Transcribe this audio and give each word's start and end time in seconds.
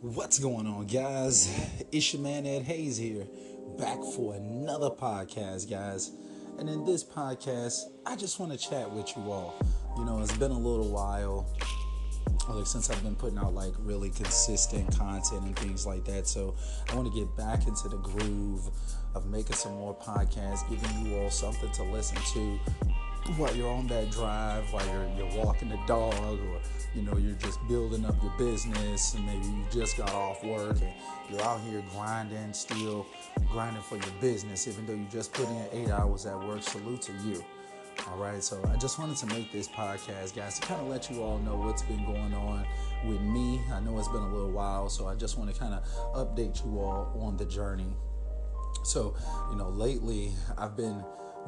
What's 0.00 0.38
going 0.38 0.68
on, 0.68 0.86
guys? 0.86 1.50
It's 1.90 2.12
your 2.12 2.22
man 2.22 2.46
Ed 2.46 2.62
Hayes 2.62 2.96
here, 2.96 3.26
back 3.76 3.98
for 4.14 4.34
another 4.34 4.90
podcast, 4.90 5.68
guys. 5.68 6.12
And 6.60 6.68
in 6.68 6.84
this 6.84 7.02
podcast, 7.02 7.86
I 8.06 8.14
just 8.14 8.38
want 8.38 8.52
to 8.52 8.58
chat 8.58 8.88
with 8.92 9.08
you 9.16 9.32
all. 9.32 9.60
You 9.98 10.04
know, 10.04 10.20
it's 10.20 10.36
been 10.36 10.52
a 10.52 10.58
little 10.58 10.90
while 10.90 11.52
like 12.48 12.66
since 12.66 12.90
I've 12.90 13.02
been 13.02 13.14
putting 13.14 13.38
out 13.38 13.54
like 13.54 13.74
really 13.78 14.10
consistent 14.10 14.96
content 14.96 15.42
and 15.42 15.58
things 15.58 15.86
like 15.86 16.04
that. 16.04 16.26
So 16.26 16.54
I 16.90 16.94
want 16.96 17.12
to 17.12 17.18
get 17.18 17.36
back 17.36 17.66
into 17.66 17.88
the 17.88 17.98
groove 17.98 18.70
of 19.14 19.26
making 19.26 19.56
some 19.56 19.72
more 19.74 19.96
podcasts, 19.96 20.68
giving 20.68 21.06
you 21.06 21.18
all 21.18 21.30
something 21.30 21.70
to 21.72 21.82
listen 21.84 22.18
to 22.34 22.58
while 23.36 23.54
you're 23.54 23.70
on 23.70 23.86
that 23.88 24.10
drive, 24.10 24.72
while 24.72 24.84
you're 24.86 25.08
you're 25.16 25.44
walking 25.44 25.68
the 25.68 25.78
dog, 25.86 26.14
or 26.14 26.60
you 26.94 27.02
know 27.02 27.16
you're 27.16 27.36
just 27.36 27.58
building 27.68 28.04
up 28.04 28.14
your 28.22 28.32
business, 28.38 29.14
and 29.14 29.24
maybe 29.26 29.46
you 29.46 29.64
just 29.70 29.96
got 29.96 30.12
off 30.12 30.42
work 30.42 30.76
and 30.80 30.92
you're 31.30 31.42
out 31.42 31.60
here 31.60 31.82
grinding, 31.92 32.52
still 32.52 33.06
grinding 33.50 33.82
for 33.82 33.96
your 33.96 34.14
business, 34.20 34.66
even 34.66 34.86
though 34.86 34.94
you 34.94 35.06
just 35.10 35.32
put 35.32 35.48
in 35.48 35.64
eight 35.72 35.90
hours 35.90 36.26
at 36.26 36.38
work. 36.46 36.62
Salute 36.62 37.02
to 37.02 37.12
you. 37.24 37.44
All 38.10 38.16
right, 38.16 38.42
so 38.42 38.60
I 38.72 38.76
just 38.76 38.98
wanted 38.98 39.16
to 39.18 39.26
make 39.26 39.52
this 39.52 39.68
podcast, 39.68 40.34
guys, 40.34 40.58
to 40.58 40.66
kind 40.66 40.80
of 40.80 40.88
let 40.88 41.10
you 41.10 41.22
all 41.22 41.38
know 41.38 41.56
what's 41.56 41.82
been 41.82 42.04
going 42.04 42.34
on 42.34 42.66
with 43.04 43.20
me. 43.20 43.60
I 43.72 43.80
know 43.80 43.98
it's 43.98 44.08
been 44.08 44.22
a 44.22 44.32
little 44.32 44.50
while, 44.50 44.88
so 44.88 45.06
I 45.06 45.14
just 45.14 45.38
want 45.38 45.52
to 45.52 45.58
kind 45.58 45.74
of 45.74 45.84
update 46.14 46.64
you 46.64 46.80
all 46.80 47.12
on 47.20 47.36
the 47.36 47.44
journey. 47.44 47.92
So, 48.84 49.14
you 49.50 49.56
know, 49.56 49.68
lately 49.68 50.32
I've 50.58 50.76
been 50.76 51.04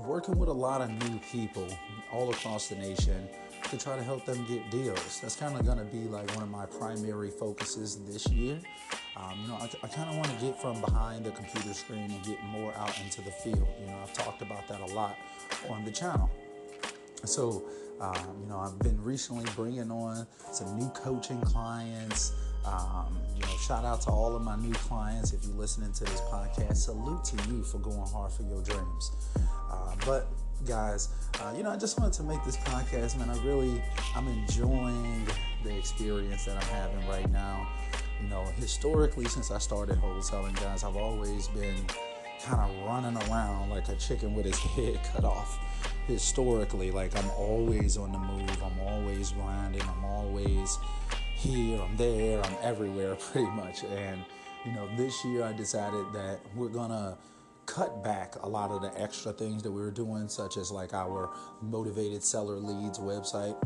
working 0.07 0.39
with 0.39 0.49
a 0.49 0.55
lot 0.55 0.81
of 0.81 0.91
new 0.91 1.19
people 1.33 1.67
all 2.13 2.31
across 2.31 2.69
the 2.69 2.77
nation 2.77 3.29
to 3.71 3.79
try 3.79 3.97
to 3.97 4.03
help 4.03 4.25
them 4.25 4.45
get 4.47 4.71
deals. 4.71 5.21
That's 5.21 5.37
kind 5.37 5.57
of 5.57 5.65
going 5.65 5.79
to 5.79 5.85
be 5.85 6.05
like 6.05 6.31
one 6.35 6.43
of 6.43 6.51
my 6.51 6.67
primary 6.67 7.31
focuses 7.31 7.97
this 8.07 8.27
year. 8.29 8.59
Um, 9.17 9.39
you 9.43 9.49
know, 9.49 9.55
I, 9.55 9.69
I 9.83 9.89
kind 9.89 10.11
of 10.11 10.17
want 10.17 10.29
to 10.29 10.45
get 10.45 10.61
from 10.61 10.81
behind 10.81 11.25
the 11.25 11.31
computer 11.31 11.75
screen 11.75 12.11
and 12.11 12.25
get 12.25 12.43
more 12.45 12.75
out 12.75 12.99
into 13.05 13.23
the 13.23 13.31
field. 13.31 13.69
You 13.81 13.87
know, 13.87 13.99
I've 14.03 14.13
talked 14.13 14.43
about 14.43 14.67
that 14.69 14.81
a 14.81 14.87
lot 14.95 15.17
on 15.69 15.85
the 15.85 15.91
channel. 15.91 16.31
So, 17.25 17.65
um, 18.01 18.39
you 18.43 18.49
know, 18.49 18.59
I've 18.59 18.79
been 18.81 19.03
recently 19.03 19.45
bringing 19.55 19.91
on 19.91 20.27
some 20.51 20.79
new 20.79 20.89
coaching 20.91 21.41
clients. 21.43 22.33
Um, 22.65 23.19
you 23.35 23.43
know, 23.43 23.57
shout 23.67 23.85
out 23.85 24.01
to 24.03 24.11
all 24.11 24.35
of 24.35 24.43
my 24.43 24.57
new 24.57 24.73
clients. 24.73 25.33
If 25.33 25.45
you're 25.45 25.55
listening 25.57 25.93
to 25.93 26.05
this 26.05 26.21
podcast, 26.23 26.77
salute 26.77 27.25
to 27.25 27.37
you 27.49 27.63
for 27.63 27.79
going 27.79 28.07
hard 28.11 28.33
for 28.33 28.43
your 28.43 28.63
dreams. 28.63 29.13
Uh, 29.71 29.95
but 30.07 30.29
guys, 30.67 31.09
uh, 31.41 31.53
you 31.57 31.63
know, 31.63 31.71
I 31.71 31.77
just 31.77 31.99
wanted 31.99 32.15
to 32.15 32.23
make 32.23 32.43
this 32.45 32.57
podcast, 32.59 33.19
man. 33.19 33.31
I 33.31 33.45
really, 33.45 33.83
I'm 34.15 34.29
enjoying 34.29 35.27
the 35.65 35.77
experience 35.77 36.45
that 36.45 36.57
I'm 36.57 36.69
having 36.69 37.07
right 37.09 37.31
now. 37.31 37.69
You 38.23 38.29
know, 38.29 38.45
historically, 38.57 39.25
since 39.27 39.51
I 39.51 39.59
started 39.59 39.99
wholesaling, 39.99 40.55
guys, 40.61 40.85
I've 40.85 40.97
always 40.97 41.49
been 41.49 41.85
kind 42.45 42.61
of 42.61 42.87
running 42.87 43.17
around 43.29 43.71
like 43.71 43.89
a 43.89 43.97
chicken 43.97 44.35
with 44.35 44.47
his 44.47 44.59
head 44.59 45.01
cut 45.13 45.25
off. 45.25 45.59
Historically, 46.07 46.91
like 46.91 47.17
I'm 47.17 47.31
always 47.31 47.97
on 47.97 48.13
the 48.13 48.19
move, 48.19 48.63
I'm 48.63 48.79
always 48.81 49.33
grinding, 49.33 49.83
I'm 49.83 50.05
always 50.05 50.79
here, 51.37 51.81
I'm 51.81 51.97
there, 51.97 52.45
I'm 52.45 52.57
everywhere 52.63 53.15
pretty 53.33 53.51
much. 53.51 53.85
And, 53.85 54.25
you 54.65 54.73
know, 54.73 54.89
this 54.97 55.25
year 55.25 55.45
I 55.45 55.53
decided 55.53 56.13
that 56.13 56.41
we're 56.55 56.69
gonna 56.69 57.17
cut 57.67 58.03
back 58.03 58.35
a 58.43 58.49
lot 58.49 58.71
of 58.71 58.83
the 58.83 59.01
extra 59.01 59.33
things 59.33 59.63
that 59.63 59.71
we 59.71 59.81
were 59.81 59.91
doing, 59.91 60.29
such 60.29 60.57
as 60.57 60.71
like 60.71 60.95
our 60.95 61.31
motivated 61.61 62.23
seller 62.23 62.57
leads 62.57 62.99
website 62.99 63.57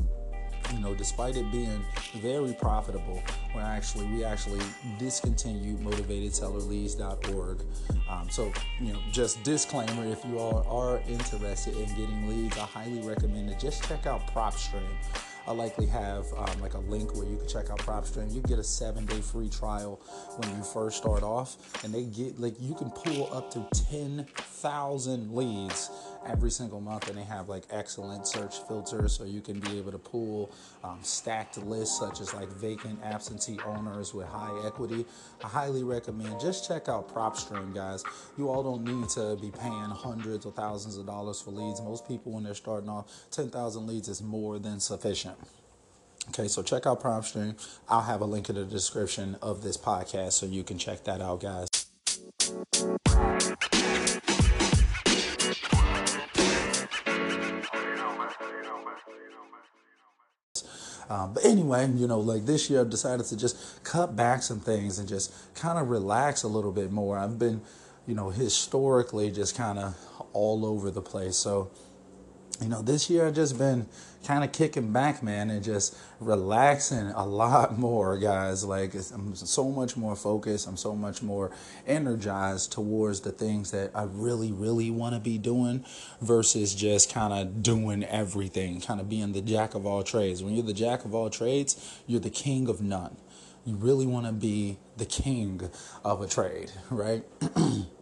you 0.73 0.81
know, 0.81 0.95
despite 0.95 1.37
it 1.37 1.51
being 1.53 1.85
very 2.17 2.53
profitable, 2.55 3.23
we 3.55 3.61
actually 3.61 4.07
we 4.07 4.25
actually 4.25 4.61
discontinued 4.99 5.81
motivatedsellerleads.org. 5.81 7.63
Um, 8.09 8.29
so, 8.31 8.53
you 8.81 8.93
know, 8.93 8.99
just 9.13 9.43
disclaimer: 9.43 10.05
if 10.07 10.25
you 10.25 10.39
all 10.39 10.67
are 10.69 11.01
interested 11.09 11.75
in 11.77 11.89
getting 11.91 12.29
leads, 12.29 12.57
I 12.59 12.63
highly 12.63 13.01
recommend 13.01 13.51
it. 13.51 13.59
Just 13.59 13.85
check 13.85 14.07
out 14.07 14.27
PropStream. 14.29 14.83
I 15.47 15.53
likely 15.53 15.87
have 15.87 16.27
um, 16.37 16.61
like 16.61 16.75
a 16.75 16.79
link 16.79 17.15
where 17.15 17.27
you 17.27 17.37
can 17.37 17.47
check 17.47 17.71
out 17.71 17.79
PropStream. 17.79 18.35
You 18.35 18.43
get 18.43 18.59
a 18.59 18.65
seven 18.65 19.07
day 19.07 19.21
free 19.21 19.49
trial 19.49 20.01
when 20.39 20.57
you 20.57 20.63
first 20.65 20.97
start 20.97 21.23
off, 21.23 21.57
and 21.85 21.95
they 21.95 22.05
get 22.05 22.41
like 22.41 22.55
you 22.61 22.75
can 22.75 22.91
pull 22.91 23.33
up 23.33 23.51
to 23.53 23.65
10,000 23.91 25.33
leads 25.33 25.91
every 26.29 26.51
single 26.51 26.81
month 26.81 27.09
and 27.09 27.19
they 27.19 27.25
have 27.25 27.49
like 27.49 27.65
excellent 27.71 28.27
search 28.27 28.59
filters 28.67 29.13
so 29.13 29.25
you 29.25 29.41
can 29.41 29.59
be 29.61 29.79
able 29.79 29.93
to 29.93 29.99
pull 29.99 30.51
um, 30.85 30.99
stacked 31.03 31.59
lists 31.59 31.99
such 31.99 32.21
as 32.21 32.35
like 32.35 32.49
vacant 32.49 32.99
absentee 33.05 33.59
owners 33.67 34.15
with 34.15 34.27
high 34.27 34.67
equity 34.67 35.05
i 35.45 35.49
highly 35.49 35.83
recommend 35.83 36.39
just 36.41 36.67
check 36.67 36.89
out 36.89 37.13
propstream 37.13 37.75
guys 37.75 38.03
you 38.37 38.49
all 38.49 38.63
don't 38.63 38.85
need 38.85 39.09
to 39.09 39.37
be 39.41 39.51
paying 39.51 39.73
hundreds 39.73 40.47
or 40.47 40.53
thousands 40.53 40.97
of 40.97 41.07
dollars 41.07 41.41
for 41.41 41.51
leads 41.51 41.81
most 41.81 42.07
people 42.07 42.33
when 42.33 42.45
they're 42.45 42.55
starting 42.55 42.89
off 42.89 43.11
10000 43.31 43.87
leads 43.87 44.09
is 44.09 44.23
more 44.23 44.59
than 44.59 44.81
sufficient 44.81 45.37
Okay, 46.31 46.49
so 46.49 46.61
check 46.61 46.87
out 46.87 47.01
PropStream. 47.01 47.55
I'll 47.89 48.03
have 48.03 48.21
a 48.21 48.25
link 48.25 48.49
in 48.49 48.57
the 48.57 48.65
description 48.65 49.37
of 49.41 49.63
this 49.63 49.77
podcast 49.77 50.33
so 50.33 50.47
you 50.47 50.65
can 50.65 50.77
check 50.77 51.05
that 51.05 51.21
out, 51.21 51.41
guys. 51.41 51.76
Um, 61.09 61.35
but 61.35 61.45
anyway, 61.45 61.89
you 61.95 62.07
know, 62.07 62.19
like 62.19 62.47
this 62.47 62.69
year, 62.69 62.81
I've 62.81 62.91
decided 62.91 63.27
to 63.27 63.37
just 63.37 63.85
cut 63.85 64.17
back 64.17 64.43
some 64.43 64.61
things 64.61 64.99
and 64.99 65.09
just 65.09 65.33
kind 65.55 65.79
of 65.79 65.89
relax 65.89 66.43
a 66.43 66.49
little 66.49 66.73
bit 66.73 66.91
more. 66.91 67.19
I've 67.19 67.39
been, 67.39 67.61
you 68.07 68.15
know, 68.15 68.31
historically 68.31 69.31
just 69.31 69.57
kind 69.57 69.79
of 69.79 69.97
all 70.33 70.67
over 70.67 70.91
the 70.91 71.03
place. 71.03 71.37
So, 71.37 71.71
you 72.61 72.69
know, 72.69 72.83
this 72.83 73.09
year 73.09 73.27
I've 73.27 73.35
just 73.35 73.57
been 73.59 73.87
kind 74.27 74.43
of 74.43 74.51
kicking 74.53 74.93
back, 74.93 75.23
man, 75.23 75.51
and 75.51 75.63
just 75.63 75.97
relaxing 76.19 77.07
a 77.09 77.25
lot 77.25 77.79
more, 77.79 78.19
guys. 78.19 78.65
Like, 78.65 78.95
I'm 78.95 79.35
so 79.35 79.71
much 79.71 79.97
more 79.97 80.17
focused. 80.17 80.67
I'm 80.67 80.77
so 80.77 80.95
much 80.95 81.23
more 81.23 81.53
energized 81.87 82.73
towards 82.73 83.21
the 83.21 83.31
things 83.31 83.71
that 83.71 83.91
I 83.95 84.05
really, 84.05 84.53
really 84.53 84.91
want 84.91 85.15
to 85.15 85.21
be 85.21 85.39
doing 85.39 85.85
versus 86.21 86.75
just 86.75 87.13
kind 87.13 87.33
of 87.33 87.63
doing 87.63 88.05
everything, 88.05 88.81
kind 88.81 89.01
of 89.01 89.09
being 89.09 89.33
the 89.33 89.43
jack 89.43 89.75
of 89.75 89.87
all 89.87 90.03
trades. 90.03 90.43
When 90.43 90.55
you're 90.55 90.65
the 90.65 90.73
jack 90.73 91.05
of 91.05 91.15
all 91.15 91.31
trades, 91.31 92.01
you're 92.07 92.21
the 92.21 92.31
king 92.31 92.69
of 92.69 92.81
none. 92.81 93.17
You 93.65 93.77
really 93.77 94.07
want 94.07 94.27
to 94.27 94.33
be 94.33 94.79
the 94.97 95.07
king 95.07 95.71
of 96.05 96.21
a 96.21 96.27
trade, 96.27 96.71
right? 96.91 97.25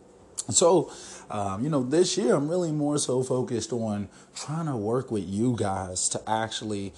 So, 0.50 0.92
um, 1.30 1.64
you 1.64 1.70
know, 1.70 1.82
this 1.82 2.18
year 2.18 2.34
I'm 2.34 2.48
really 2.50 2.70
more 2.70 2.98
so 2.98 3.22
focused 3.22 3.72
on 3.72 4.08
trying 4.34 4.66
to 4.66 4.76
work 4.76 5.10
with 5.10 5.24
you 5.24 5.56
guys 5.58 6.08
to 6.10 6.20
actually 6.28 6.92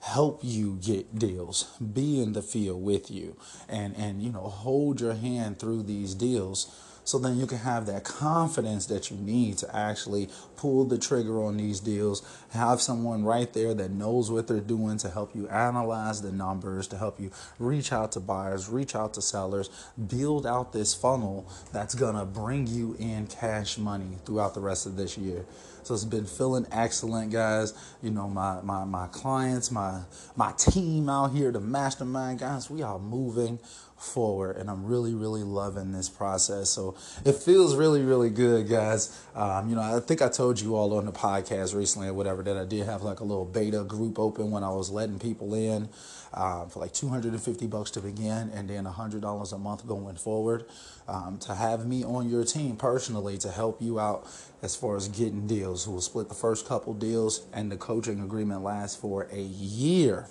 help 0.00 0.40
you 0.42 0.78
get 0.80 1.18
deals, 1.18 1.64
be 1.78 2.22
in 2.22 2.32
the 2.32 2.42
field 2.42 2.82
with 2.82 3.10
you, 3.10 3.36
and 3.68 3.96
and 3.96 4.22
you 4.22 4.30
know 4.30 4.48
hold 4.48 5.00
your 5.00 5.14
hand 5.14 5.58
through 5.58 5.82
these 5.84 6.14
deals 6.14 6.74
so 7.04 7.18
then 7.18 7.38
you 7.38 7.46
can 7.46 7.58
have 7.58 7.86
that 7.86 8.04
confidence 8.04 8.86
that 8.86 9.10
you 9.10 9.16
need 9.16 9.58
to 9.58 9.76
actually 9.76 10.28
pull 10.56 10.84
the 10.84 10.98
trigger 10.98 11.42
on 11.42 11.56
these 11.56 11.80
deals. 11.80 12.22
Have 12.50 12.80
someone 12.80 13.24
right 13.24 13.52
there 13.52 13.74
that 13.74 13.90
knows 13.90 14.30
what 14.30 14.46
they're 14.46 14.60
doing 14.60 14.98
to 14.98 15.10
help 15.10 15.34
you 15.34 15.48
analyze 15.48 16.22
the 16.22 16.32
numbers, 16.32 16.86
to 16.88 16.98
help 16.98 17.20
you 17.20 17.30
reach 17.58 17.92
out 17.92 18.12
to 18.12 18.20
buyers, 18.20 18.68
reach 18.68 18.94
out 18.94 19.14
to 19.14 19.22
sellers, 19.22 19.68
build 20.08 20.46
out 20.46 20.72
this 20.72 20.94
funnel 20.94 21.48
that's 21.72 21.94
going 21.94 22.16
to 22.16 22.24
bring 22.24 22.66
you 22.66 22.96
in 22.98 23.26
cash 23.26 23.78
money 23.78 24.18
throughout 24.24 24.54
the 24.54 24.60
rest 24.60 24.86
of 24.86 24.96
this 24.96 25.18
year. 25.18 25.44
So 25.82 25.94
it's 25.94 26.04
been 26.04 26.26
feeling 26.26 26.66
excellent, 26.70 27.32
guys. 27.32 27.74
You 28.02 28.10
know, 28.10 28.28
my 28.28 28.60
my 28.62 28.84
my 28.84 29.08
clients, 29.08 29.70
my 29.72 30.02
my 30.36 30.52
team 30.52 31.08
out 31.08 31.32
here, 31.32 31.50
the 31.50 31.60
mastermind 31.60 32.38
guys, 32.38 32.70
we 32.70 32.82
are 32.82 32.98
moving 33.00 33.58
forward 34.02 34.56
and 34.56 34.68
i'm 34.70 34.84
really 34.84 35.14
really 35.14 35.42
loving 35.42 35.92
this 35.92 36.08
process. 36.08 36.70
So 36.70 36.96
it 37.24 37.36
feels 37.36 37.76
really 37.76 38.02
really 38.02 38.30
good 38.30 38.68
guys. 38.68 39.18
Um, 39.34 39.68
you 39.68 39.76
know 39.76 39.82
i 39.82 40.00
think 40.00 40.20
i 40.22 40.28
told 40.28 40.60
you 40.60 40.76
all 40.76 40.94
on 40.96 41.06
the 41.06 41.12
podcast 41.12 41.74
recently 41.74 42.08
or 42.08 42.14
whatever 42.14 42.42
that 42.42 42.56
i 42.56 42.64
did 42.64 42.86
have 42.86 43.02
like 43.02 43.20
a 43.20 43.24
little 43.24 43.44
beta 43.44 43.84
group 43.84 44.18
open 44.18 44.50
when 44.50 44.62
i 44.62 44.68
was 44.68 44.90
letting 44.90 45.18
people 45.18 45.54
in 45.54 45.88
um, 46.34 46.68
for 46.68 46.80
like 46.80 46.92
250 46.92 47.66
bucks 47.66 47.90
to 47.92 48.00
begin 48.00 48.50
and 48.54 48.68
then 48.68 48.84
$100 48.84 49.52
a 49.52 49.58
month 49.58 49.86
going 49.86 50.16
forward 50.16 50.64
um, 51.08 51.38
to 51.38 51.54
have 51.54 51.86
me 51.86 52.04
on 52.04 52.28
your 52.28 52.44
team 52.44 52.76
personally 52.76 53.36
to 53.38 53.50
help 53.50 53.82
you 53.82 54.00
out 54.00 54.26
as 54.62 54.74
far 54.74 54.96
as 54.96 55.08
getting 55.08 55.46
deals. 55.46 55.86
We'll 55.86 56.00
split 56.00 56.28
the 56.28 56.34
first 56.34 56.66
couple 56.66 56.94
deals 56.94 57.44
and 57.52 57.70
the 57.70 57.76
coaching 57.76 58.20
agreement 58.20 58.62
lasts 58.62 58.96
for 58.96 59.28
a 59.30 59.40
year 59.40 60.28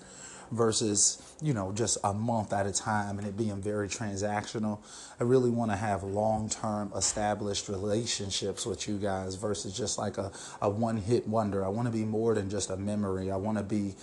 versus 0.51 1.35
you 1.41 1.53
know 1.53 1.71
just 1.71 1.97
a 2.03 2.13
month 2.13 2.51
at 2.51 2.67
a 2.67 2.71
time 2.71 3.17
and 3.17 3.27
it 3.27 3.37
being 3.37 3.61
very 3.61 3.87
transactional 3.87 4.79
i 5.19 5.23
really 5.23 5.49
want 5.49 5.71
to 5.71 5.77
have 5.77 6.03
long-term 6.03 6.91
established 6.95 7.69
relationships 7.69 8.65
with 8.65 8.87
you 8.87 8.97
guys 8.97 9.35
versus 9.35 9.75
just 9.75 9.97
like 9.97 10.17
a, 10.17 10.31
a 10.61 10.69
one-hit 10.69 11.27
wonder 11.27 11.63
i 11.63 11.69
want 11.69 11.87
to 11.87 11.91
be 11.91 12.03
more 12.03 12.35
than 12.35 12.49
just 12.49 12.69
a 12.69 12.77
memory 12.77 13.31
i 13.31 13.35
want 13.35 13.57
to 13.57 13.63
be 13.63 13.95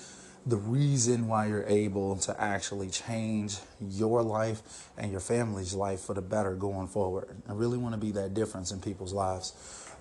the 0.47 0.57
reason 0.57 1.29
why 1.29 1.47
you're 1.47 1.67
able 1.67 2.17
to 2.17 2.41
actually 2.41 2.89
change 2.89 3.59
your 3.91 4.23
life 4.23 4.89
and 4.97 5.11
your 5.11 5.21
family's 5.21 5.75
life 5.75 6.01
for 6.01 6.15
the 6.15 6.23
better 6.23 6.55
going 6.55 6.87
forward. 6.87 7.29
I 7.47 7.53
really 7.53 7.77
want 7.77 7.95
to 7.95 8.01
be 8.01 8.13
that 8.13 8.33
difference 8.33 8.71
in 8.71 8.81
people's 8.81 9.13
lives. 9.13 9.53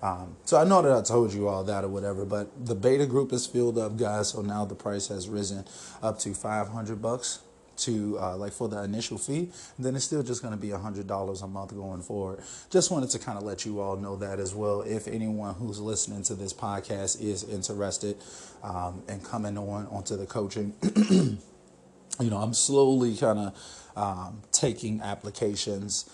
Um, 0.02 0.36
so 0.44 0.58
I 0.58 0.64
know 0.64 0.80
that 0.82 0.92
I 0.92 1.02
told 1.02 1.32
you 1.32 1.48
all 1.48 1.64
that 1.64 1.84
or 1.84 1.88
whatever, 1.88 2.24
but 2.24 2.66
the 2.66 2.74
beta 2.74 3.06
group 3.06 3.32
is 3.32 3.46
filled 3.46 3.78
up, 3.78 3.96
guys. 3.96 4.30
So 4.30 4.42
now 4.42 4.64
the 4.64 4.74
price 4.74 5.08
has 5.08 5.28
risen 5.28 5.64
up 6.02 6.18
to 6.20 6.34
500 6.34 7.02
bucks 7.02 7.40
to 7.78 8.18
uh, 8.20 8.36
like 8.36 8.52
for 8.52 8.68
the 8.68 8.82
initial 8.82 9.18
fee, 9.18 9.50
then 9.78 9.96
it's 9.96 10.04
still 10.04 10.22
just 10.22 10.42
going 10.42 10.52
to 10.52 10.60
be 10.60 10.68
$100 10.68 11.42
a 11.42 11.46
month 11.46 11.74
going 11.74 12.02
forward. 12.02 12.40
Just 12.70 12.90
wanted 12.90 13.10
to 13.10 13.18
kind 13.18 13.38
of 13.38 13.44
let 13.44 13.64
you 13.64 13.80
all 13.80 13.96
know 13.96 14.16
that 14.16 14.40
as 14.40 14.54
well. 14.54 14.82
If 14.82 15.08
anyone 15.08 15.54
who's 15.54 15.80
listening 15.80 16.22
to 16.24 16.34
this 16.34 16.52
podcast 16.52 17.20
is 17.20 17.44
interested 17.44 18.16
um, 18.62 19.02
in 19.08 19.20
coming 19.20 19.56
on 19.56 19.86
onto 19.86 20.16
the 20.16 20.26
coaching, 20.26 20.74
you 21.10 22.30
know, 22.30 22.38
I'm 22.38 22.54
slowly 22.54 23.16
kind 23.16 23.38
of 23.38 23.92
um, 23.96 24.42
taking 24.52 25.00
applications. 25.00 26.10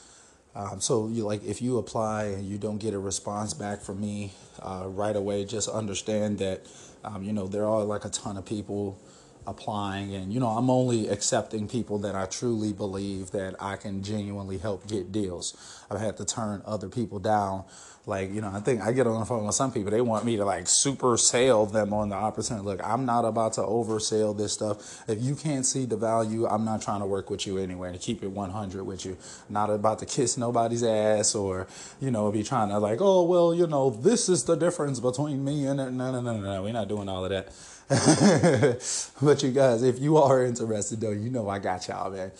Um, 0.56 0.80
so 0.80 1.08
you 1.08 1.24
like 1.24 1.44
if 1.44 1.60
you 1.60 1.78
apply 1.78 2.24
and 2.24 2.46
you 2.46 2.58
don't 2.58 2.78
get 2.78 2.94
a 2.94 2.98
response 2.98 3.54
back 3.54 3.80
from 3.80 4.00
me 4.00 4.32
uh, 4.62 4.84
right 4.86 5.16
away, 5.16 5.44
just 5.44 5.68
understand 5.68 6.38
that 6.38 6.66
um, 7.04 7.24
you 7.24 7.32
know 7.32 7.46
there 7.46 7.66
are 7.66 7.82
like 7.82 8.04
a 8.04 8.08
ton 8.10 8.36
of 8.36 8.44
people 8.44 8.98
applying 9.46 10.14
and 10.14 10.32
you 10.32 10.40
know 10.40 10.48
i'm 10.48 10.70
only 10.70 11.08
accepting 11.08 11.68
people 11.68 11.98
that 11.98 12.14
i 12.14 12.24
truly 12.26 12.72
believe 12.72 13.30
that 13.30 13.54
i 13.60 13.76
can 13.76 14.02
genuinely 14.02 14.58
help 14.58 14.86
get 14.86 15.12
deals. 15.12 15.56
I've 15.90 16.00
had 16.00 16.16
to 16.18 16.24
turn 16.24 16.62
other 16.66 16.88
people 16.88 17.18
down. 17.18 17.64
Like 18.06 18.34
you 18.34 18.42
know 18.42 18.50
i 18.52 18.60
think 18.60 18.82
i 18.82 18.92
get 18.92 19.06
on 19.06 19.18
the 19.18 19.24
phone 19.24 19.46
with 19.46 19.54
some 19.54 19.72
people 19.72 19.90
they 19.90 20.02
want 20.02 20.26
me 20.26 20.36
to 20.36 20.44
like 20.44 20.66
super 20.68 21.16
sell 21.16 21.64
them 21.64 21.94
on 21.94 22.10
the 22.10 22.16
opportunity. 22.16 22.62
Look 22.62 22.80
i'm 22.84 23.06
not 23.06 23.24
about 23.24 23.54
to 23.54 23.62
oversell 23.62 24.36
this 24.36 24.52
stuff. 24.52 25.08
If 25.08 25.22
you 25.22 25.34
can't 25.34 25.64
see 25.64 25.86
the 25.86 25.96
value 25.96 26.46
i'm 26.46 26.66
not 26.66 26.82
trying 26.82 27.00
to 27.00 27.06
work 27.06 27.30
with 27.30 27.46
you 27.46 27.56
anyway 27.56 27.92
to 27.92 27.98
keep 27.98 28.22
it 28.22 28.30
100 28.30 28.84
with 28.84 29.06
you. 29.06 29.16
Not 29.48 29.70
about 29.70 30.00
to 30.00 30.06
kiss 30.06 30.36
nobody's 30.36 30.82
ass 30.82 31.34
or 31.34 31.66
you 31.98 32.10
know 32.10 32.30
be 32.30 32.42
trying 32.42 32.68
to 32.68 32.78
like 32.78 32.98
oh 33.00 33.22
well 33.22 33.54
you 33.54 33.66
know 33.66 33.88
this 33.88 34.28
is 34.28 34.44
the 34.44 34.56
difference 34.56 35.00
between 35.00 35.42
me 35.42 35.64
and 35.64 35.78
no 35.78 35.88
no 35.88 36.20
no 36.20 36.20
no 36.20 36.40
no 36.40 36.62
we're 36.62 36.74
not 36.74 36.88
doing 36.88 37.08
all 37.08 37.24
of 37.24 37.30
that 37.30 37.48
but 39.22 39.42
you 39.42 39.50
guys, 39.52 39.82
if 39.82 39.98
you 39.98 40.16
are 40.16 40.44
interested, 40.44 41.00
though, 41.00 41.10
you 41.10 41.30
know 41.30 41.48
I 41.48 41.58
got 41.58 41.86
y'all, 41.86 42.10
man. 42.10 42.32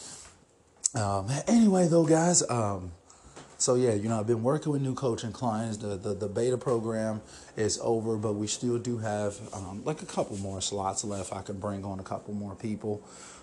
Um, 0.94 1.28
anyway, 1.46 1.86
though, 1.88 2.06
guys, 2.06 2.48
um, 2.48 2.92
so 3.58 3.74
yeah, 3.74 3.92
you 3.94 4.08
know, 4.08 4.20
I've 4.20 4.26
been 4.26 4.42
working 4.42 4.72
with 4.72 4.80
new 4.80 4.94
coaching 4.94 5.32
clients. 5.32 5.76
The 5.78 5.96
the, 5.96 6.14
the 6.14 6.28
beta 6.28 6.56
program 6.56 7.20
is 7.56 7.78
over, 7.82 8.16
but 8.16 8.34
we 8.34 8.46
still 8.46 8.78
do 8.78 8.98
have 8.98 9.38
um, 9.52 9.82
like 9.84 10.02
a 10.02 10.06
couple 10.06 10.36
more 10.38 10.60
slots 10.60 11.04
left. 11.04 11.32
I 11.32 11.42
can 11.42 11.58
bring 11.58 11.84
on 11.84 12.00
a 12.00 12.04
couple 12.04 12.34
more 12.34 12.54
people. 12.54 13.02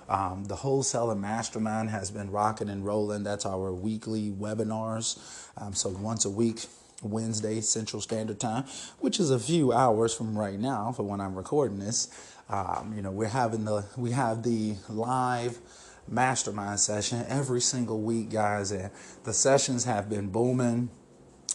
Um, 0.10 0.46
the 0.46 0.56
wholesaler 0.56 1.16
mastermind 1.16 1.90
has 1.90 2.12
been 2.12 2.32
rocking 2.32 2.70
and 2.70 2.86
rolling. 2.86 3.24
That's 3.24 3.46
our 3.46 3.72
weekly 3.72 4.32
webinars. 4.32 5.20
Um, 5.58 5.74
so 5.74 5.90
once 5.90 6.26
a 6.26 6.30
week, 6.30 6.66
Wednesday 7.02 7.62
Central 7.62 8.02
Standard 8.02 8.40
Time, 8.40 8.66
which 9.00 9.20
is 9.20 9.32
a 9.32 9.40
few 9.40 9.74
hours 9.74 10.14
from 10.14 10.38
right 10.38 10.60
now 10.60 10.92
for 10.92 11.04
when 11.04 11.20
I'm 11.20 11.36
recording 11.36 11.80
this. 11.80 12.10
Um, 12.50 12.94
you 12.96 13.02
know, 13.02 13.12
we're 13.12 13.28
having 13.28 13.66
the 13.66 13.86
we 13.96 14.12
have 14.12 14.44
the 14.44 14.76
live 14.90 15.60
mastermind 16.08 16.80
session 16.80 17.26
every 17.28 17.62
single 17.62 18.02
week, 18.02 18.30
guys, 18.32 18.72
and 18.72 18.92
the 19.24 19.34
sessions 19.34 19.86
have 19.86 20.10
been 20.10 20.30
booming. 20.30 20.90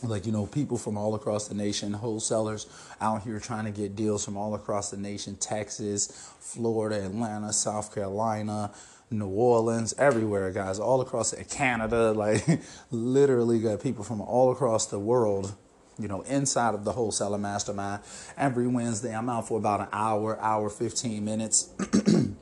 Like, 0.03 0.27
you 0.27 0.33
know, 0.33 0.45
people 0.45 0.77
from 0.77 0.99
all 0.99 1.15
across 1.15 1.49
the 1.49 1.55
nation, 1.55 1.95
wholesalers 1.95 2.67
out 3.01 3.23
here 3.23 3.41
trying 3.41 3.65
to 3.65 3.71
get 3.71 3.97
deals 3.97 4.25
from 4.25 4.37
all 4.37 4.55
across 4.55 4.91
the 4.91 4.99
nation 4.99 5.37
Texas, 5.37 6.33
Florida, 6.39 7.07
Atlanta, 7.07 7.51
South 7.53 7.95
Carolina, 7.95 8.73
New 9.11 9.29
Orleans, 9.29 9.95
everywhere, 9.99 10.51
guys, 10.51 10.79
all 10.79 11.01
across 11.01 11.35
Canada, 11.49 12.13
like 12.17 12.45
literally 12.91 13.61
got 13.61 13.83
people 13.83 14.05
from 14.05 14.21
all 14.21 14.51
across 14.51 14.87
the 14.87 14.99
world, 14.99 15.55
you 15.99 16.09
know, 16.09 16.23
inside 16.23 16.75
of 16.75 16.85
the 16.85 16.93
wholesaler 16.93 17.39
mastermind. 17.39 18.03
Every 18.37 18.67
Wednesday, 18.67 19.15
I'm 19.15 19.29
out 19.29 19.49
for 19.49 19.59
about 19.59 19.81
an 19.81 19.89
hour, 19.93 20.41
hour, 20.41 20.69
15 20.69 21.25
minutes. 21.25 21.71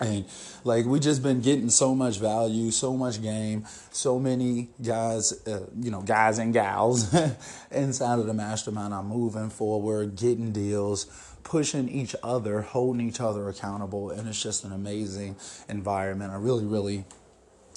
and 0.00 0.24
like 0.64 0.84
we 0.84 0.98
just 0.98 1.22
been 1.22 1.40
getting 1.40 1.68
so 1.68 1.94
much 1.94 2.18
value 2.18 2.70
so 2.70 2.96
much 2.96 3.20
game 3.22 3.64
so 3.90 4.18
many 4.18 4.68
guys 4.82 5.46
uh, 5.46 5.66
you 5.78 5.90
know 5.90 6.02
guys 6.02 6.38
and 6.38 6.52
gals 6.52 7.14
inside 7.70 8.18
of 8.18 8.26
the 8.26 8.34
mastermind 8.34 8.92
i'm 8.94 9.06
moving 9.06 9.50
forward 9.50 10.16
getting 10.16 10.50
deals 10.50 11.06
pushing 11.44 11.88
each 11.88 12.14
other, 12.22 12.62
holding 12.62 13.06
each 13.06 13.20
other 13.20 13.48
accountable, 13.48 14.10
and 14.10 14.28
it's 14.28 14.42
just 14.42 14.64
an 14.64 14.72
amazing 14.72 15.36
environment. 15.68 16.32
I 16.32 16.36
really, 16.36 16.64
really 16.64 17.04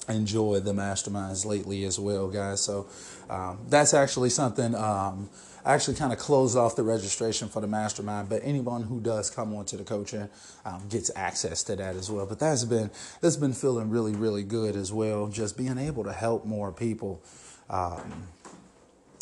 enjoy 0.07 0.59
the 0.59 0.73
masterminds 0.73 1.45
lately 1.45 1.83
as 1.85 1.99
well, 1.99 2.27
guys. 2.27 2.61
So 2.61 2.87
um, 3.29 3.59
that's 3.69 3.93
actually 3.93 4.29
something. 4.29 4.75
Um, 4.75 5.29
I 5.65 5.73
actually 5.73 5.95
kind 5.95 6.13
of 6.13 6.19
closed 6.19 6.55
off 6.55 6.75
the 6.75 6.83
registration 6.83 7.47
for 7.47 7.59
the 7.59 7.67
mastermind, 7.67 8.29
but 8.29 8.41
anyone 8.43 8.83
who 8.83 8.99
does 8.99 9.31
come 9.31 9.55
onto 9.55 9.77
the 9.77 9.83
coaching 9.83 10.29
um, 10.63 10.87
gets 10.89 11.09
access 11.15 11.63
to 11.63 11.75
that 11.75 11.95
as 11.95 12.11
well. 12.11 12.27
But 12.27 12.39
that's 12.39 12.63
been 12.65 12.91
that's 13.19 13.35
been 13.35 13.53
feeling 13.53 13.89
really, 13.89 14.13
really 14.13 14.43
good 14.43 14.75
as 14.75 14.93
well. 14.93 15.27
Just 15.27 15.57
being 15.57 15.79
able 15.79 16.03
to 16.03 16.13
help 16.13 16.45
more 16.45 16.71
people. 16.71 17.23
Um, 17.67 18.27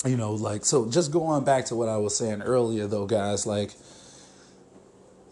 you 0.05 0.17
know, 0.17 0.33
like 0.33 0.65
so. 0.65 0.89
Just 0.89 1.13
going 1.13 1.45
back 1.45 1.63
to 1.65 1.75
what 1.75 1.87
I 1.87 1.95
was 1.95 2.17
saying 2.17 2.41
earlier, 2.41 2.87
though, 2.87 3.05
guys, 3.05 3.47
like 3.47 3.71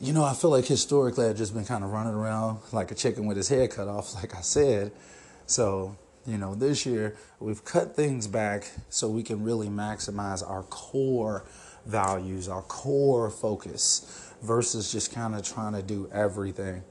you 0.01 0.13
know, 0.13 0.23
I 0.23 0.33
feel 0.33 0.49
like 0.49 0.65
historically 0.65 1.27
I've 1.27 1.37
just 1.37 1.53
been 1.53 1.63
kind 1.63 1.83
of 1.83 1.91
running 1.91 2.15
around 2.15 2.59
like 2.71 2.89
a 2.89 2.95
chicken 2.95 3.27
with 3.27 3.37
his 3.37 3.49
head 3.49 3.69
cut 3.69 3.87
off, 3.87 4.15
like 4.21 4.35
I 4.35 4.41
said. 4.41 4.91
So, 5.45 5.95
you 6.25 6.37
know, 6.37 6.55
this 6.55 6.85
year 6.85 7.15
we've 7.39 7.63
cut 7.63 7.95
things 7.95 8.27
back 8.27 8.71
so 8.89 9.07
we 9.07 9.21
can 9.21 9.43
really 9.43 9.67
maximize 9.67 10.47
our 10.47 10.63
core 10.63 11.45
values, 11.85 12.49
our 12.49 12.63
core 12.63 13.29
focus, 13.29 14.33
versus 14.41 14.91
just 14.91 15.13
kind 15.13 15.35
of 15.35 15.43
trying 15.43 15.73
to 15.73 15.83
do 15.83 16.09
everything. 16.11 16.83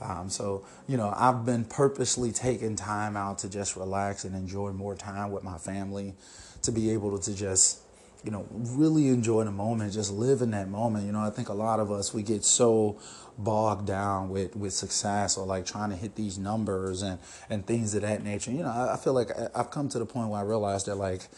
Um, 0.00 0.28
so, 0.28 0.64
you 0.86 0.96
know, 0.98 1.12
I've 1.16 1.46
been 1.46 1.64
purposely 1.64 2.32
taking 2.32 2.76
time 2.76 3.16
out 3.16 3.38
to 3.40 3.48
just 3.48 3.76
relax 3.76 4.24
and 4.24 4.34
enjoy 4.36 4.72
more 4.72 4.94
time 4.94 5.30
with 5.30 5.42
my 5.42 5.56
family, 5.58 6.14
to 6.62 6.70
be 6.70 6.90
able 6.90 7.18
to 7.18 7.34
just 7.34 7.80
you 8.24 8.30
know, 8.30 8.46
really 8.50 9.08
enjoy 9.08 9.44
the 9.44 9.52
moment, 9.52 9.92
just 9.92 10.12
live 10.12 10.42
in 10.42 10.50
that 10.50 10.68
moment. 10.68 11.06
You 11.06 11.12
know, 11.12 11.20
I 11.20 11.30
think 11.30 11.48
a 11.48 11.54
lot 11.54 11.78
of 11.80 11.92
us 11.92 12.12
we 12.12 12.22
get 12.22 12.44
so 12.44 12.98
bogged 13.38 13.86
down 13.86 14.28
with 14.28 14.56
with 14.56 14.72
success 14.72 15.38
or 15.38 15.46
like 15.46 15.64
trying 15.64 15.90
to 15.90 15.96
hit 15.96 16.16
these 16.16 16.38
numbers 16.38 17.02
and 17.02 17.18
and 17.48 17.64
things 17.66 17.94
of 17.94 18.02
that 18.02 18.24
nature. 18.24 18.50
You 18.50 18.64
know, 18.64 18.70
I, 18.70 18.94
I 18.94 18.96
feel 18.96 19.12
like 19.12 19.30
I've 19.54 19.70
come 19.70 19.88
to 19.90 19.98
the 19.98 20.06
point 20.06 20.30
where 20.30 20.40
I 20.40 20.44
realize 20.44 20.84
that 20.84 20.96
like 20.96 21.28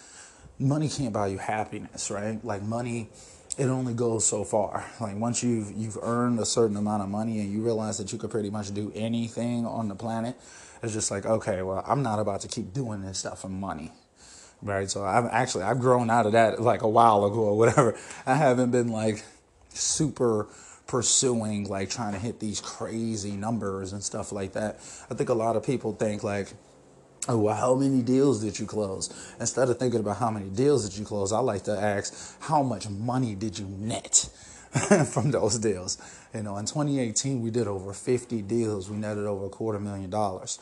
money 0.59 0.89
can't 0.89 1.13
buy 1.13 1.27
you 1.29 1.39
happiness, 1.39 2.11
right? 2.11 2.43
Like 2.45 2.63
money 2.63 3.11
it 3.59 3.67
only 3.67 3.93
goes 3.93 4.25
so 4.25 4.45
far. 4.45 4.85
Like 5.01 5.17
once 5.17 5.43
you've 5.43 5.71
you've 5.73 5.99
earned 6.01 6.39
a 6.39 6.47
certain 6.47 6.77
amount 6.77 7.03
of 7.03 7.11
money 7.11 7.41
and 7.41 7.53
you 7.53 7.63
realize 7.63 7.99
that 7.99 8.11
you 8.11 8.19
could 8.19 8.31
pretty 8.31 8.49
much 8.49 8.73
do 8.73 8.91
anything 8.95 9.67
on 9.67 9.89
the 9.89 9.95
planet, 9.95 10.37
it's 10.83 10.95
just 10.95 11.11
like, 11.11 11.27
okay, 11.27 11.61
well, 11.61 11.85
I'm 11.87 12.03
not 12.03 12.19
about 12.19 12.41
to 12.41 12.49
keep 12.49 12.73
doing 12.73 13.03
this 13.03 13.19
stuff 13.19 13.43
for 13.43 13.49
money 13.49 13.93
right? 14.63 14.91
So 14.91 15.05
I've 15.05 15.27
actually 15.27 15.65
I've 15.65 15.81
grown 15.81 16.11
out 16.11 16.27
of 16.27 16.33
that 16.33 16.61
like 16.61 16.83
a 16.83 16.89
while 16.89 17.25
ago 17.25 17.41
or 17.41 17.59
whatever. 17.59 17.97
I 18.27 18.35
haven't 18.35 18.71
been 18.71 18.89
like 18.89 19.25
super 19.71 20.49
pursuing 20.87 21.69
like 21.69 21.89
trying 21.89 22.13
to 22.13 22.19
hit 22.19 22.41
these 22.41 22.61
crazy 22.61 23.33
numbers 23.33 23.93
and 23.93 24.03
stuff 24.03 24.33
like 24.33 24.55
that. 24.55 24.81
I 25.11 25.15
think 25.15 25.29
a 25.29 25.35
lot 25.35 25.57
of 25.57 25.65
people 25.65 25.93
think 25.93 26.25
like 26.25 26.53
oh 27.29 27.39
well 27.39 27.55
how 27.55 27.75
many 27.75 28.03
deals 28.03 28.43
did 28.43 28.59
you 28.59 28.67
close 28.67 29.35
instead 29.39 29.69
of 29.69 29.79
thinking 29.79 30.01
about 30.01 30.17
how 30.17 30.31
many 30.31 30.49
deals 30.49 30.89
did 30.89 30.99
you 30.99 31.05
close 31.05 31.33
i 31.33 31.39
like 31.39 31.63
to 31.63 31.71
ask 31.71 32.35
how 32.41 32.63
much 32.63 32.89
money 32.89 33.35
did 33.35 33.59
you 33.59 33.67
net 33.67 34.29
from 35.13 35.31
those 35.31 35.59
deals 35.59 35.99
you 36.33 36.43
know 36.43 36.57
in 36.57 36.65
2018 36.65 37.43
we 37.43 37.51
did 37.51 37.67
over 37.67 37.93
50 37.93 38.41
deals 38.43 38.89
we 38.89 38.97
netted 38.97 39.27
over 39.27 39.47
a 39.47 39.49
quarter 39.51 39.79
million 39.79 40.09
dollars 40.09 40.59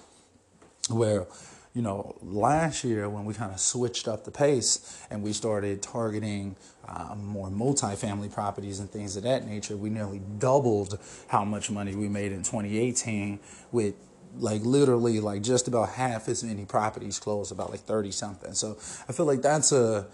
where 0.91 1.27
you 1.75 1.83
know, 1.83 2.17
last 2.23 2.85
year 2.85 3.09
when 3.09 3.25
we 3.25 3.35
kind 3.35 3.53
of 3.53 3.61
switched 3.61 4.09
up 4.09 4.25
the 4.25 4.31
pace 4.31 5.07
and 5.11 5.23
we 5.23 5.33
started 5.33 5.83
targeting 5.83 6.57
um, 6.89 7.25
more 7.25 7.49
multifamily 7.49 8.33
properties 8.33 8.81
and 8.81 8.91
things 8.91 9.17
of 9.17 9.23
that 9.25 9.47
nature, 9.47 9.77
we 9.77 9.91
nearly 9.91 10.21
doubled 10.39 10.99
how 11.29 11.45
much 11.45 11.71
money 11.71 11.95
we 11.95 12.09
made 12.09 12.33
in 12.33 12.39
2018 12.39 13.39
with 13.71 13.95
like 14.39 14.63
literally 14.63 15.21
like 15.21 15.43
just 15.43 15.69
about 15.69 15.91
half 15.91 16.29
as 16.29 16.45
many 16.45 16.65
properties 16.65 17.19
closed, 17.19 17.53
about 17.53 17.71
like 17.71 17.81
30 17.81 18.11
something. 18.11 18.55
So 18.55 18.77
I 19.09 19.13
feel 19.13 19.27
like 19.27 19.43
that's 19.43 19.73
a 19.73 20.07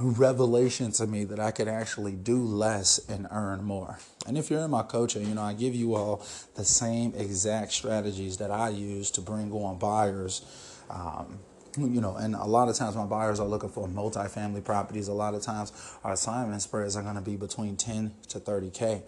revelation 0.00 0.90
to 0.92 1.06
me 1.06 1.24
that 1.24 1.38
I 1.38 1.50
could 1.50 1.68
actually 1.68 2.12
do 2.12 2.38
less 2.38 2.98
and 3.08 3.26
earn 3.30 3.62
more. 3.62 3.98
And 4.26 4.36
if 4.36 4.50
you're 4.50 4.60
in 4.60 4.70
my 4.70 4.82
coaching, 4.82 5.26
you 5.26 5.34
know, 5.34 5.42
I 5.42 5.52
give 5.52 5.74
you 5.74 5.94
all 5.94 6.24
the 6.56 6.64
same 6.64 7.12
exact 7.16 7.72
strategies 7.72 8.38
that 8.38 8.50
I 8.50 8.70
use 8.70 9.10
to 9.12 9.20
bring 9.20 9.52
on 9.52 9.78
buyers. 9.78 10.44
Um, 10.90 11.38
you 11.76 12.00
know, 12.00 12.16
and 12.16 12.34
a 12.34 12.44
lot 12.44 12.68
of 12.68 12.76
times 12.76 12.94
my 12.94 13.04
buyers 13.04 13.40
are 13.40 13.46
looking 13.46 13.68
for 13.68 13.88
multifamily 13.88 14.64
properties. 14.64 15.08
A 15.08 15.12
lot 15.12 15.34
of 15.34 15.42
times 15.42 15.72
our 16.04 16.12
assignment 16.12 16.62
spreads 16.62 16.96
are 16.96 17.02
going 17.02 17.16
to 17.16 17.20
be 17.20 17.36
between 17.36 17.76
10 17.76 18.12
to 18.28 18.38
30K. 18.38 19.02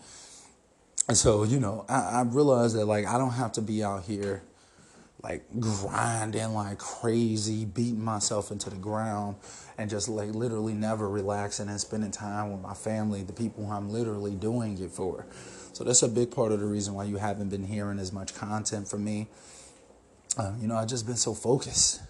And 1.08 1.16
so, 1.16 1.44
you 1.44 1.60
know, 1.60 1.84
I, 1.88 2.00
I 2.00 2.22
realize 2.22 2.74
that 2.74 2.86
like 2.86 3.06
I 3.06 3.18
don't 3.18 3.32
have 3.32 3.52
to 3.52 3.62
be 3.62 3.84
out 3.84 4.04
here 4.04 4.42
like 5.28 5.42
grinding 5.58 6.54
like 6.54 6.78
crazy, 6.78 7.64
beating 7.64 8.04
myself 8.04 8.52
into 8.52 8.70
the 8.70 8.76
ground, 8.76 9.34
and 9.76 9.90
just 9.90 10.08
like 10.08 10.32
literally 10.32 10.72
never 10.72 11.08
relaxing 11.08 11.68
and 11.68 11.80
spending 11.80 12.12
time 12.12 12.52
with 12.52 12.60
my 12.60 12.74
family, 12.74 13.24
the 13.24 13.32
people 13.32 13.68
I'm 13.68 13.90
literally 13.90 14.36
doing 14.36 14.80
it 14.80 14.92
for. 14.92 15.26
So 15.72 15.82
that's 15.82 16.02
a 16.04 16.08
big 16.08 16.30
part 16.30 16.52
of 16.52 16.60
the 16.60 16.66
reason 16.66 16.94
why 16.94 17.04
you 17.04 17.16
haven't 17.16 17.48
been 17.48 17.64
hearing 17.64 17.98
as 17.98 18.12
much 18.12 18.36
content 18.36 18.86
from 18.86 19.04
me. 19.04 19.26
Uh, 20.38 20.52
you 20.60 20.68
know, 20.68 20.76
I've 20.76 20.86
just 20.86 21.06
been 21.06 21.16
so 21.16 21.34
focused. 21.34 22.02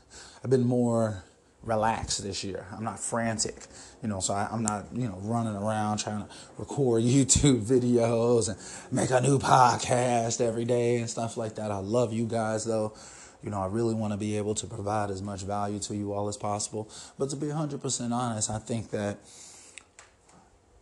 I've 0.44 0.50
been 0.50 0.66
more 0.66 1.24
relaxed 1.66 2.22
this 2.22 2.44
year. 2.44 2.64
I'm 2.72 2.84
not 2.84 2.98
frantic, 3.00 3.66
you 4.02 4.08
know, 4.08 4.20
so 4.20 4.32
I, 4.32 4.48
am 4.52 4.62
not, 4.62 4.86
you 4.94 5.08
know, 5.08 5.18
running 5.20 5.56
around 5.56 5.98
trying 5.98 6.22
to 6.22 6.28
record 6.56 7.02
YouTube 7.02 7.62
videos 7.62 8.48
and 8.48 8.56
make 8.92 9.10
a 9.10 9.20
new 9.20 9.38
podcast 9.38 10.40
every 10.40 10.64
day 10.64 10.96
and 10.96 11.10
stuff 11.10 11.36
like 11.36 11.56
that. 11.56 11.70
I 11.70 11.78
love 11.78 12.12
you 12.12 12.26
guys 12.26 12.64
though. 12.64 12.94
You 13.42 13.50
know, 13.50 13.60
I 13.60 13.66
really 13.66 13.94
want 13.94 14.12
to 14.12 14.16
be 14.16 14.38
able 14.38 14.54
to 14.54 14.66
provide 14.66 15.10
as 15.10 15.22
much 15.22 15.42
value 15.42 15.78
to 15.80 15.94
you 15.94 16.12
all 16.12 16.28
as 16.28 16.36
possible. 16.36 16.88
But 17.18 17.30
to 17.30 17.36
be 17.36 17.46
100% 17.46 18.12
honest, 18.12 18.50
I 18.50 18.58
think 18.58 18.90
that, 18.90 19.18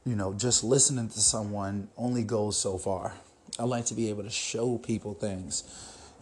you 0.06 0.14
know, 0.14 0.32
just 0.32 0.62
listening 0.62 1.08
to 1.08 1.20
someone 1.20 1.88
only 1.96 2.22
goes 2.22 2.56
so 2.56 2.78
far. 2.78 3.14
I 3.58 3.64
like 3.64 3.86
to 3.86 3.94
be 3.94 4.08
able 4.08 4.22
to 4.22 4.30
show 4.30 4.78
people 4.78 5.14
things, 5.14 5.64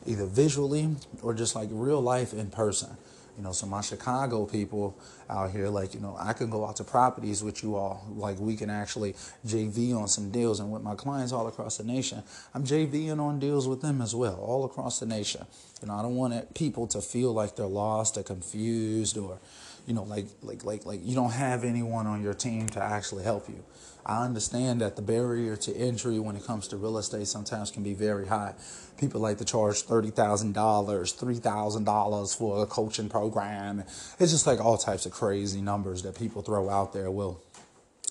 either 0.07 0.26
visually 0.26 0.97
or 1.23 1.35
just 1.35 1.54
like 1.54 1.69
real 1.71 2.00
life 2.00 2.33
in 2.33 2.50
person. 2.50 2.97
You 3.37 3.43
know, 3.43 3.53
so 3.53 3.67
my 3.67 3.81
Chicago 3.81 4.45
people 4.45 4.99
out 5.31 5.51
here, 5.51 5.69
like, 5.69 5.95
you 5.95 6.01
know, 6.01 6.17
I 6.19 6.35
can 6.35 6.51
go 6.51 6.67
out 6.67 6.77
to 6.77 6.85
properties 6.85 7.43
with 7.43 7.62
you 7.62 7.77
all. 7.77 8.07
Like, 8.15 8.39
we 8.39 8.57
can 8.57 8.69
actually 8.69 9.15
JV 9.47 9.97
on 9.97 10.09
some 10.09 10.31
deals. 10.31 10.61
And 10.61 10.71
with 10.71 10.83
my 10.83 10.95
clients 10.95 11.33
all 11.33 11.47
across 11.47 11.79
the 11.79 11.85
nation, 11.85 12.23
I'm 12.55 12.65
JVing 12.65 13.19
on 13.19 13.39
deals 13.39 13.67
with 13.67 13.81
them 13.81 14.03
as 14.03 14.15
well, 14.15 14.35
all 14.35 14.65
across 14.65 15.01
the 15.01 15.07
nation. 15.07 15.47
You 15.81 15.89
know, 15.89 15.95
I 15.95 16.03
don't 16.03 16.17
want 16.17 16.55
people 16.55 16.87
to 16.89 17.01
feel 17.01 17.33
like 17.33 17.57
they're 17.57 17.67
lost 17.67 18.19
or 18.19 18.23
confused 18.23 19.17
or, 19.17 19.39
you 19.87 19.95
know, 19.95 20.05
like, 20.05 20.27
like, 20.43 20.65
like, 20.65 20.87
like 20.87 21.01
you 21.03 21.15
don't 21.15 21.33
have 21.33 21.65
anyone 21.65 22.07
on 22.07 22.23
your 22.23 22.35
team 22.35 22.69
to 22.71 22.83
actually 22.83 23.25
help 23.25 23.49
you. 23.49 23.65
I 24.05 24.25
understand 24.25 24.81
that 24.81 24.97
the 24.97 25.03
barrier 25.03 25.57
to 25.57 25.77
entry 25.77 26.19
when 26.19 26.35
it 26.35 26.45
comes 26.45 26.67
to 26.69 26.77
real 26.77 26.99
estate 26.99 27.29
sometimes 27.29 27.71
can 27.71 27.85
be 27.85 27.95
very 27.95 28.27
high. 28.27 28.55
People 28.99 29.21
like 29.21 29.39
to 29.39 29.45
charge 29.45 29.85
$30,000, 29.85 30.53
$3,000 30.53 32.37
for 32.37 32.62
a 32.62 32.67
coaching 32.67 33.09
program. 33.09 33.81
It's 34.19 34.33
just 34.33 34.47
like 34.47 34.61
all 34.61 34.77
types 34.77 35.07
of 35.07 35.12
crazy 35.12 35.61
numbers 35.61 36.03
that 36.03 36.17
people 36.17 36.43
throw 36.43 36.69
out 36.69 36.93
there. 36.93 37.11
Well, 37.11 37.41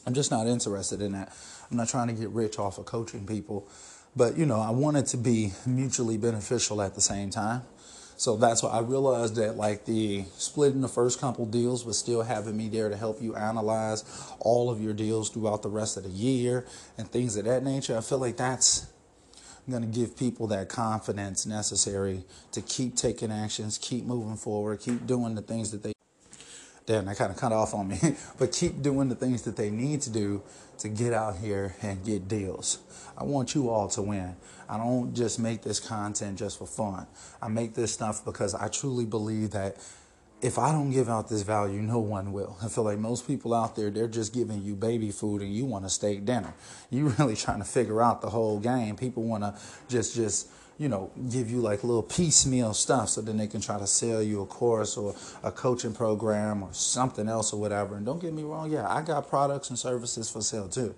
I'm 0.06 0.14
just 0.14 0.32
not 0.32 0.48
interested 0.48 1.02
in 1.02 1.12
that. 1.12 1.34
I'm 1.70 1.78
not 1.78 1.90
trying 1.90 2.08
to 2.08 2.14
get 2.14 2.30
rich 2.30 2.58
off 2.58 2.78
of 2.78 2.86
coaching 2.86 3.28
people. 3.28 3.68
But, 4.16 4.38
you 4.38 4.46
know, 4.46 4.60
I 4.60 4.72
want 4.72 4.98
it 4.98 5.06
to 5.08 5.18
be 5.18 5.54
mutually 5.66 6.18
beneficial 6.18 6.82
at 6.82 6.96
the 6.96 7.02
same 7.02 7.30
time. 7.30 7.64
So 8.22 8.38
that's 8.38 8.62
why 8.62 8.70
I 8.70 8.82
realized 8.82 9.34
that 9.38 9.58
like 9.58 9.86
the 9.86 10.26
splitting 10.38 10.82
the 10.82 10.88
first 10.88 11.20
couple 11.20 11.44
deals 11.48 11.84
was 11.84 11.98
still 11.98 12.22
having 12.22 12.56
me 12.56 12.70
there 12.70 12.88
to 12.88 12.96
help 12.96 13.20
you 13.20 13.36
analyze 13.36 14.04
all 14.38 14.70
of 14.70 14.80
your 14.80 14.94
deals 14.94 15.32
throughout 15.32 15.64
the 15.64 15.70
rest 15.70 15.98
of 15.98 16.04
the 16.04 16.10
year 16.10 16.68
and 17.00 17.10
things 17.10 17.36
of 17.36 17.46
that 17.46 17.64
nature. 17.64 17.98
I 17.98 18.02
feel 18.02 18.20
like 18.20 18.38
that's 18.38 18.86
going 19.68 19.82
to 19.82 19.88
give 19.88 20.16
people 20.16 20.46
that 20.48 20.70
confidence 20.70 21.48
necessary 21.48 22.24
to 22.52 22.62
keep 22.62 22.96
taking 22.96 23.32
actions, 23.32 23.80
keep 23.80 24.06
moving 24.06 24.38
forward, 24.38 24.82
keep 24.82 25.08
doing 25.08 25.34
the 25.34 25.42
things 25.42 25.72
that 25.72 25.82
they 25.82 25.94
damn, 26.86 27.06
that 27.06 27.18
kind 27.18 27.32
of 27.32 27.38
cut 27.38 27.52
off 27.52 27.74
on 27.74 27.88
me, 27.88 28.00
but 28.38 28.52
keep 28.52 28.82
doing 28.82 29.10
the 29.10 29.16
things 29.16 29.44
that 29.44 29.56
they 29.56 29.70
need 29.70 30.02
to 30.02 30.10
do 30.10 30.42
to 30.80 30.90
get 30.90 31.14
out 31.14 31.38
here 31.38 31.76
and 31.82 32.04
get 32.04 32.28
deals. 32.28 32.80
I 33.18 33.24
want 33.24 33.54
you 33.54 33.70
all 33.70 33.88
to 33.90 34.02
win. 34.02 34.36
I 34.68 34.78
don't 34.78 35.14
just 35.14 35.38
make 35.38 35.62
this 35.62 35.80
content 35.80 36.40
just 36.40 36.58
for 36.58 36.66
fun. 36.66 37.06
I 37.42 37.50
make 37.50 37.76
this 37.76 37.92
stuff 37.92 38.26
because 38.26 38.56
I 38.56 38.68
truly 38.68 39.06
believe 39.06 39.52
that 39.52 39.78
if 40.42 40.58
I 40.58 40.72
don't 40.72 40.90
give 40.90 41.08
out 41.08 41.30
this 41.30 41.44
value, 41.44 41.82
no 41.82 42.00
one 42.00 42.34
will. 42.34 42.58
I 42.64 42.68
feel 42.68 42.84
like 42.84 42.98
most 42.98 43.28
people 43.28 43.54
out 43.54 43.76
there, 43.76 43.92
they're 43.92 44.08
just 44.08 44.34
giving 44.34 44.64
you 44.64 44.76
baby 44.76 45.12
food 45.12 45.42
and 45.42 45.54
you 45.54 45.66
want 45.66 45.86
a 45.86 45.90
steak 45.90 46.26
dinner. 46.26 46.54
You 46.90 47.10
really 47.20 47.36
trying 47.36 47.60
to 47.60 47.66
figure 47.66 48.02
out 48.02 48.22
the 48.22 48.30
whole 48.30 48.60
game. 48.60 48.96
People 48.98 49.24
want 49.24 49.44
to 49.44 49.56
just, 49.88 50.16
just, 50.16 50.48
you 50.78 50.90
know, 50.90 51.12
give 51.30 51.50
you 51.50 51.62
like 51.62 51.84
little 51.84 52.04
piecemeal 52.04 52.74
stuff 52.74 53.10
so 53.10 53.22
then 53.22 53.38
they 53.38 53.48
can 53.48 53.62
try 53.62 53.78
to 53.78 53.88
sell 53.88 54.22
you 54.22 54.42
a 54.42 54.46
course 54.46 54.98
or 54.98 55.16
a 55.44 55.52
coaching 55.52 55.94
program 55.94 56.64
or 56.64 56.74
something 56.74 57.28
else 57.28 57.54
or 57.54 57.60
whatever. 57.60 57.96
And 57.96 58.06
don't 58.06 58.20
get 58.20 58.34
me 58.34 58.44
wrong, 58.44 58.72
yeah, 58.72 58.88
I 58.88 59.02
got 59.02 59.30
products 59.30 59.70
and 59.70 59.78
services 59.78 60.30
for 60.30 60.42
sale 60.42 60.68
too. 60.68 60.96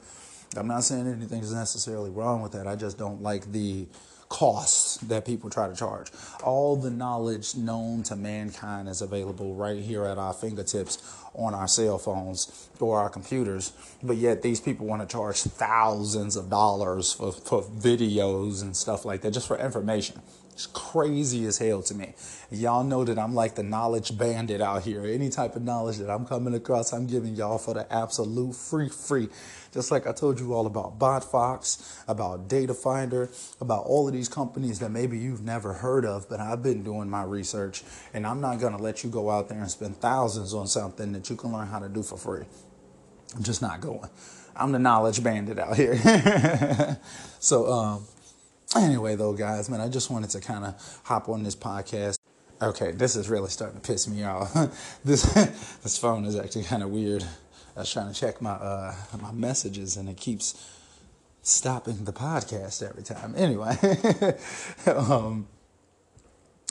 I'm 0.55 0.67
not 0.67 0.83
saying 0.83 1.07
anything 1.07 1.41
is 1.41 1.53
necessarily 1.53 2.11
wrong 2.11 2.41
with 2.41 2.51
that. 2.53 2.67
I 2.67 2.75
just 2.75 2.97
don't 2.97 3.21
like 3.21 3.51
the 3.51 3.87
costs 4.29 4.97
that 4.97 5.25
people 5.25 5.49
try 5.49 5.67
to 5.67 5.75
charge. 5.75 6.11
All 6.43 6.75
the 6.75 6.89
knowledge 6.89 7.55
known 7.55 8.03
to 8.03 8.15
mankind 8.15 8.87
is 8.87 9.01
available 9.01 9.53
right 9.53 9.79
here 9.79 10.05
at 10.05 10.17
our 10.17 10.33
fingertips 10.33 11.22
on 11.35 11.53
our 11.53 11.67
cell 11.67 11.97
phones 11.97 12.69
or 12.79 12.99
our 12.99 13.09
computers. 13.09 13.73
But 14.01 14.17
yet 14.17 14.41
these 14.41 14.59
people 14.59 14.85
want 14.85 15.01
to 15.01 15.07
charge 15.07 15.41
thousands 15.41 16.35
of 16.35 16.49
dollars 16.49 17.13
for, 17.13 17.31
for 17.31 17.63
videos 17.63 18.61
and 18.61 18.75
stuff 18.75 19.05
like 19.05 19.21
that 19.21 19.31
just 19.31 19.47
for 19.47 19.57
information. 19.57 20.21
It's 20.53 20.67
crazy 20.67 21.45
as 21.45 21.57
hell 21.57 21.81
to 21.83 21.95
me. 21.95 22.13
Y'all 22.51 22.83
know 22.83 23.03
that 23.03 23.17
I'm 23.17 23.33
like 23.33 23.55
the 23.55 23.63
knowledge 23.63 24.15
bandit 24.15 24.61
out 24.61 24.83
here. 24.83 25.03
Any 25.03 25.29
type 25.29 25.55
of 25.55 25.63
knowledge 25.63 25.97
that 25.97 26.11
I'm 26.11 26.27
coming 26.27 26.53
across, 26.53 26.93
I'm 26.93 27.07
giving 27.07 27.35
y'all 27.35 27.57
for 27.57 27.73
the 27.73 27.91
absolute 27.91 28.55
free, 28.55 28.89
free. 28.89 29.29
Just 29.73 29.89
like 29.89 30.05
I 30.05 30.11
told 30.11 30.39
you 30.39 30.53
all 30.53 30.67
about 30.67 30.99
BotFox, 30.99 32.03
about 32.07 32.47
Data 32.47 32.75
Finder, 32.75 33.31
about 33.59 33.85
all 33.85 34.07
of 34.07 34.13
these 34.13 34.29
companies 34.29 34.77
that 34.77 34.89
maybe 34.89 35.17
you've 35.17 35.43
never 35.43 35.73
heard 35.73 36.05
of, 36.05 36.29
but 36.29 36.39
I've 36.39 36.61
been 36.61 36.83
doing 36.83 37.09
my 37.09 37.23
research 37.23 37.83
and 38.13 38.27
I'm 38.27 38.39
not 38.39 38.59
going 38.59 38.77
to 38.77 38.83
let 38.83 39.03
you 39.03 39.09
go 39.09 39.31
out 39.31 39.49
there 39.49 39.59
and 39.59 39.71
spend 39.71 39.97
thousands 39.97 40.53
on 40.53 40.67
something 40.67 41.13
that 41.13 41.22
you 41.29 41.35
can 41.35 41.51
learn 41.51 41.67
how 41.67 41.79
to 41.79 41.89
do 41.89 42.03
for 42.03 42.17
free. 42.17 42.45
I'm 43.35 43.43
just 43.43 43.61
not 43.61 43.81
going. 43.81 44.09
I'm 44.55 44.71
the 44.71 44.79
knowledge 44.79 45.23
bandit 45.23 45.57
out 45.57 45.75
here. 45.75 46.99
so, 47.39 47.71
um, 47.71 48.05
Anyway, 48.75 49.15
though, 49.15 49.33
guys, 49.33 49.69
man, 49.69 49.79
I 49.79 49.87
just 49.87 50.09
wanted 50.09 50.31
to 50.31 50.39
kind 50.39 50.65
of 50.65 51.01
hop 51.03 51.29
on 51.29 51.43
this 51.43 51.55
podcast. 51.55 52.17
Okay, 52.61 52.91
this 52.91 53.15
is 53.15 53.29
really 53.29 53.49
starting 53.49 53.79
to 53.79 53.87
piss 53.87 54.07
me 54.07 54.23
off. 54.23 54.51
this 55.03 55.23
this 55.83 55.97
phone 55.97 56.25
is 56.25 56.35
actually 56.35 56.63
kind 56.63 56.81
of 56.81 56.89
weird. 56.89 57.23
I 57.75 57.81
was 57.81 57.91
trying 57.91 58.11
to 58.11 58.19
check 58.19 58.41
my 58.41 58.51
uh, 58.51 58.95
my 59.21 59.31
messages, 59.31 59.97
and 59.97 60.09
it 60.09 60.17
keeps 60.17 60.71
stopping 61.43 62.03
the 62.05 62.13
podcast 62.13 62.87
every 62.87 63.03
time. 63.03 63.35
Anyway, 63.37 63.77
um, 64.87 65.47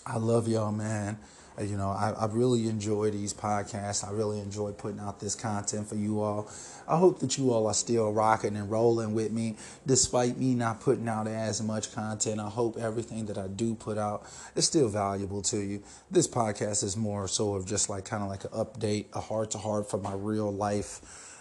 I 0.05 0.17
love 0.17 0.49
y'all, 0.49 0.73
man. 0.73 1.19
Uh, 1.59 1.65
you 1.65 1.77
know, 1.77 1.91
I, 1.91 2.11
I 2.11 2.27
really 2.27 2.69
enjoy 2.69 3.11
these 3.11 3.35
podcasts. 3.35 4.07
I 4.07 4.13
really 4.13 4.41
enjoy 4.41 4.73
putting 4.73 5.01
out 5.01 5.21
this 5.21 5.35
content 5.35 5.87
for 5.89 5.97
you 5.97 6.21
all. 6.21 6.49
I 6.89 6.97
hope 6.97 7.21
that 7.21 7.39
you 7.39 7.53
all 7.53 7.67
are 7.67 7.75
still 7.75 8.13
rocking 8.13 8.57
and 8.57 8.71
rolling 8.71 9.15
with 9.15 9.33
me, 9.33 9.57
despite 9.87 10.39
me 10.39 10.55
not 10.55 10.81
putting 10.81 11.09
out 11.09 11.27
as 11.27 11.63
much 11.63 11.93
content. 11.95 12.41
I 12.41 12.49
hope 12.49 12.77
everything 12.77 13.27
that 13.27 13.39
I 13.39 13.49
do 13.49 13.75
put 13.75 13.99
out 13.99 14.25
is 14.57 14.67
still 14.67 14.89
valuable 14.89 15.43
to 15.43 15.59
you. 15.59 15.83
This 16.11 16.27
podcast 16.27 16.83
is 16.83 16.97
more 16.97 17.29
so 17.29 17.55
of 17.55 17.67
just 17.67 17.89
like 17.89 18.05
kind 18.05 18.23
of 18.23 18.29
like 18.29 18.45
an 18.45 18.51
update, 18.51 19.07
a 19.13 19.21
heart 19.21 19.51
to 19.53 19.59
heart 19.59 19.91
for 19.91 19.99
my 19.99 20.15
real 20.15 20.53
life 20.53 21.01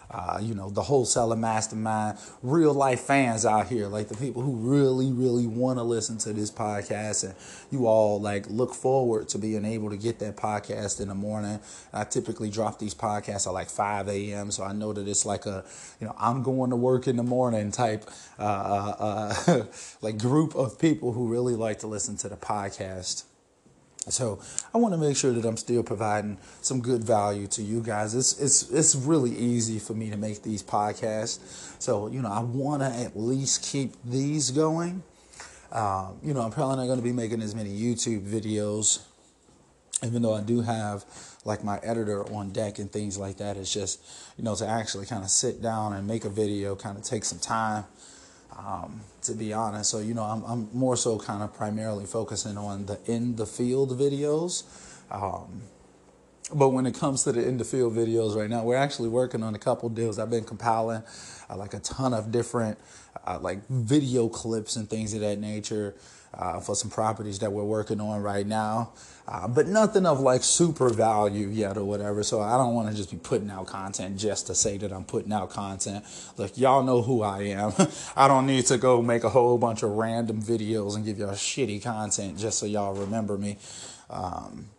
uh, 0.09 0.39
you 0.41 0.53
know, 0.53 0.69
the 0.69 0.81
wholesaler 0.81 1.35
mastermind, 1.35 2.17
real 2.41 2.73
life 2.73 3.01
fans 3.01 3.45
out 3.45 3.67
here, 3.67 3.87
like 3.87 4.07
the 4.07 4.17
people 4.17 4.41
who 4.41 4.55
really, 4.55 5.11
really 5.11 5.47
want 5.47 5.79
to 5.79 5.83
listen 5.83 6.17
to 6.17 6.33
this 6.33 6.51
podcast, 6.51 7.23
and 7.23 7.33
you 7.71 7.87
all 7.87 8.19
like 8.19 8.49
look 8.49 8.73
forward 8.73 9.29
to 9.29 9.37
being 9.37 9.63
able 9.63 9.89
to 9.89 9.97
get 9.97 10.19
that 10.19 10.35
podcast 10.35 10.99
in 10.99 11.07
the 11.07 11.15
morning. 11.15 11.59
I 11.93 12.03
typically 12.03 12.49
drop 12.49 12.79
these 12.79 12.93
podcasts 12.93 13.47
at 13.47 13.53
like 13.53 13.69
5 13.69 14.09
a.m., 14.09 14.51
so 14.51 14.63
I 14.63 14.73
know 14.73 14.91
that 14.93 15.07
it's 15.07 15.25
like 15.25 15.45
a, 15.45 15.63
you 15.99 16.07
know, 16.07 16.15
I'm 16.17 16.43
going 16.43 16.71
to 16.71 16.75
work 16.75 17.07
in 17.07 17.15
the 17.15 17.23
morning 17.23 17.71
type, 17.71 18.09
uh, 18.37 18.43
uh, 18.43 19.35
uh 19.47 19.63
like 20.01 20.17
group 20.17 20.55
of 20.55 20.79
people 20.79 21.13
who 21.13 21.27
really 21.27 21.55
like 21.55 21.79
to 21.79 21.87
listen 21.87 22.17
to 22.17 22.29
the 22.29 22.37
podcast. 22.37 23.23
So 24.09 24.39
I 24.73 24.77
want 24.79 24.93
to 24.93 24.97
make 24.97 25.15
sure 25.15 25.31
that 25.31 25.45
I'm 25.45 25.57
still 25.57 25.83
providing 25.83 26.37
some 26.61 26.81
good 26.81 27.03
value 27.03 27.47
to 27.47 27.61
you 27.61 27.81
guys. 27.81 28.15
It's 28.15 28.39
it's 28.39 28.69
it's 28.71 28.95
really 28.95 29.31
easy 29.31 29.79
for 29.79 29.93
me 29.93 30.09
to 30.09 30.17
make 30.17 30.41
these 30.41 30.63
podcasts. 30.63 31.39
So 31.79 32.07
you 32.07 32.21
know 32.21 32.31
I 32.31 32.41
want 32.41 32.81
to 32.81 32.87
at 32.87 33.17
least 33.17 33.63
keep 33.63 33.93
these 34.03 34.51
going. 34.51 35.03
Um, 35.71 36.17
you 36.23 36.33
know 36.33 36.41
I'm 36.41 36.51
probably 36.51 36.77
not 36.77 36.85
going 36.85 36.99
to 36.99 37.03
be 37.03 37.13
making 37.13 37.41
as 37.41 37.53
many 37.53 37.69
YouTube 37.69 38.27
videos, 38.27 39.01
even 40.03 40.21
though 40.21 40.33
I 40.33 40.41
do 40.41 40.61
have 40.61 41.05
like 41.45 41.63
my 41.63 41.79
editor 41.83 42.23
on 42.33 42.51
deck 42.51 42.79
and 42.79 42.91
things 42.91 43.17
like 43.17 43.37
that. 43.37 43.57
It's 43.57 43.73
just, 43.73 44.01
you 44.37 44.43
know, 44.43 44.55
to 44.55 44.67
actually 44.67 45.05
kind 45.05 45.23
of 45.23 45.29
sit 45.29 45.61
down 45.61 45.93
and 45.93 46.07
make 46.07 46.25
a 46.25 46.29
video 46.29 46.75
kind 46.75 46.97
of 46.97 47.03
take 47.03 47.23
some 47.23 47.39
time. 47.39 47.85
Um, 48.57 49.01
to 49.23 49.33
be 49.33 49.53
honest, 49.53 49.89
so 49.89 49.99
you 49.99 50.13
know, 50.13 50.23
I'm, 50.23 50.43
I'm 50.43 50.69
more 50.73 50.97
so 50.97 51.17
kind 51.17 51.41
of 51.41 51.53
primarily 51.53 52.05
focusing 52.05 52.57
on 52.57 52.85
the 52.85 52.99
in 53.05 53.35
the 53.35 53.45
field 53.45 53.97
videos. 53.97 54.63
Um, 55.09 55.63
but 56.53 56.69
when 56.69 56.85
it 56.85 56.95
comes 56.95 57.23
to 57.23 57.31
the 57.31 57.47
in 57.47 57.57
the 57.57 57.63
field 57.63 57.95
videos 57.95 58.35
right 58.35 58.49
now, 58.49 58.63
we're 58.63 58.75
actually 58.77 59.09
working 59.09 59.43
on 59.43 59.55
a 59.55 59.59
couple 59.59 59.89
deals. 59.89 60.19
I've 60.19 60.29
been 60.29 60.43
compiling 60.43 61.03
uh, 61.49 61.55
like 61.55 61.73
a 61.73 61.79
ton 61.79 62.13
of 62.13 62.31
different 62.31 62.77
uh, 63.25 63.39
like 63.39 63.67
video 63.67 64.27
clips 64.29 64.75
and 64.75 64.89
things 64.89 65.13
of 65.13 65.21
that 65.21 65.39
nature 65.39 65.95
uh, 66.33 66.59
for 66.59 66.75
some 66.75 66.89
properties 66.89 67.39
that 67.39 67.51
we're 67.51 67.63
working 67.63 67.99
on 67.99 68.21
right 68.21 68.45
now. 68.45 68.93
Uh, 69.27 69.47
but 69.47 69.67
nothing 69.67 70.05
of 70.05 70.19
like 70.19 70.43
super 70.43 70.89
value 70.89 71.47
yet 71.47 71.77
or 71.77 71.83
whatever. 71.83 72.23
So 72.23 72.41
I 72.41 72.57
don't 72.57 72.73
want 72.73 72.89
to 72.89 72.95
just 72.95 73.11
be 73.11 73.17
putting 73.17 73.49
out 73.49 73.67
content 73.67 74.17
just 74.17 74.47
to 74.47 74.55
say 74.55 74.77
that 74.77 74.91
I'm 74.91 75.03
putting 75.03 75.31
out 75.31 75.49
content. 75.49 76.03
Look, 76.37 76.57
y'all 76.57 76.83
know 76.83 77.01
who 77.01 77.21
I 77.21 77.43
am. 77.43 77.73
I 78.15 78.27
don't 78.27 78.45
need 78.45 78.65
to 78.67 78.77
go 78.77 79.01
make 79.01 79.23
a 79.23 79.29
whole 79.29 79.57
bunch 79.57 79.83
of 79.83 79.91
random 79.91 80.41
videos 80.41 80.95
and 80.95 81.05
give 81.05 81.19
y'all 81.19 81.31
shitty 81.31 81.83
content 81.83 82.37
just 82.37 82.59
so 82.59 82.65
y'all 82.65 82.93
remember 82.93 83.37
me. 83.37 83.57
Um, 84.09 84.69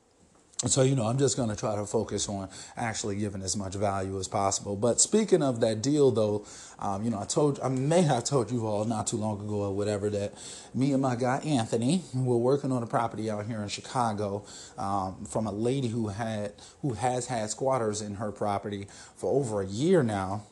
so 0.66 0.83
you 0.83 0.95
know 0.95 1.07
i'm 1.07 1.19
just 1.19 1.37
going 1.37 1.49
to 1.49 1.57
try 1.57 1.75
to 1.75 1.85
focus 1.85 2.28
on 2.28 2.49
actually 2.76 3.16
giving 3.16 3.42
as 3.42 3.57
much 3.57 3.75
value 3.75 4.19
as 4.19 4.28
possible. 4.28 4.76
But 4.76 5.00
speaking 5.00 5.42
of 5.42 5.61
that 5.61 5.83
deal 5.83 6.11
though 6.11 6.47
um, 6.78 7.04
you 7.04 7.11
know 7.11 7.21
i 7.21 7.25
told 7.25 7.59
i 7.61 7.69
may 7.69 8.02
have 8.02 8.25
told 8.25 8.50
you 8.50 8.66
all 8.66 8.85
not 8.85 9.07
too 9.07 9.16
long 9.16 9.40
ago 9.40 9.62
or 9.62 9.75
whatever 9.75 10.11
that 10.11 10.35
me 10.75 10.92
and 10.92 11.02
my 11.02 11.16
guy 11.16 11.38
anthony 11.38 12.02
were 12.14 12.38
working 12.38 12.71
on 12.73 12.83
a 12.83 12.87
property 12.87 13.31
out 13.31 13.47
here 13.47 13.62
in 13.62 13.69
chicago 13.69 14.45
um, 14.78 15.25
from 15.25 15.47
a 15.47 15.52
lady 15.52 15.88
who 15.88 16.09
had 16.09 16.52
who 16.81 16.92
has 16.95 17.26
had 17.26 17.50
squatters 17.50 18.00
in 18.00 18.14
her 18.16 18.31
property 18.31 18.87
for 19.16 19.33
over 19.33 19.62
a 19.62 19.66
year 19.66 20.02
now 20.02 20.42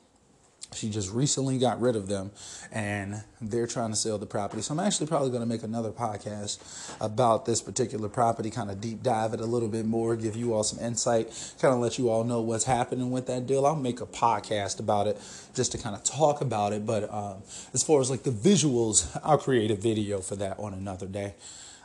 she 0.73 0.89
just 0.89 1.13
recently 1.13 1.59
got 1.59 1.81
rid 1.81 1.97
of 1.97 2.07
them 2.07 2.31
and 2.73 3.23
they're 3.41 3.67
trying 3.67 3.91
to 3.91 3.97
sell 3.97 4.19
the 4.19 4.27
property. 4.27 4.63
So 4.63 4.73
I'm 4.73 4.81
actually 4.81 5.07
probably 5.07 5.31
going 5.31 5.43
to 5.43 5.47
make 5.47 5.63
another 5.63 5.91
podcast 5.91 6.59
about 7.01 7.47
this 7.47 7.61
particular 7.61 8.09
property, 8.09 8.51
kind 8.51 8.71
of 8.71 8.81
deep 8.81 9.03
dive 9.03 9.35
it 9.35 9.41
a 9.41 9.47
little 9.47 9.69
bit 9.69 9.85
more, 9.87 10.17
give 10.17 10.37
you 10.37 10.55
all 10.55 10.63
some 10.63 10.79
insight, 10.85 11.29
kind 11.61 11.75
of 11.75 11.81
let 11.81 11.99
you 11.99 12.09
all 12.09 12.25
know 12.25 12.41
what's 12.41 12.65
happening 12.65 13.11
with 13.11 13.27
that 13.27 13.47
deal. 13.47 13.67
I'll 13.67 13.77
make 13.77 14.01
a 14.01 14.07
podcast 14.07 14.79
about 14.79 15.07
it 15.07 15.19
just 15.55 15.73
to 15.73 15.79
kind 15.79 15.97
of 15.97 16.05
talk 16.05 16.41
about 16.41 16.73
it. 16.73 16.87
But 16.87 17.13
um, 17.13 17.43
as 17.75 17.83
far 17.83 18.01
as 18.01 18.11
like 18.11 18.23
the 18.23 18.31
visuals, 18.31 19.19
I'll 19.25 19.39
create 19.39 19.71
a 19.71 19.77
video 19.77 20.21
for 20.21 20.37
that 20.37 20.59
on 20.59 20.75
another 20.75 21.07
day. 21.07 21.35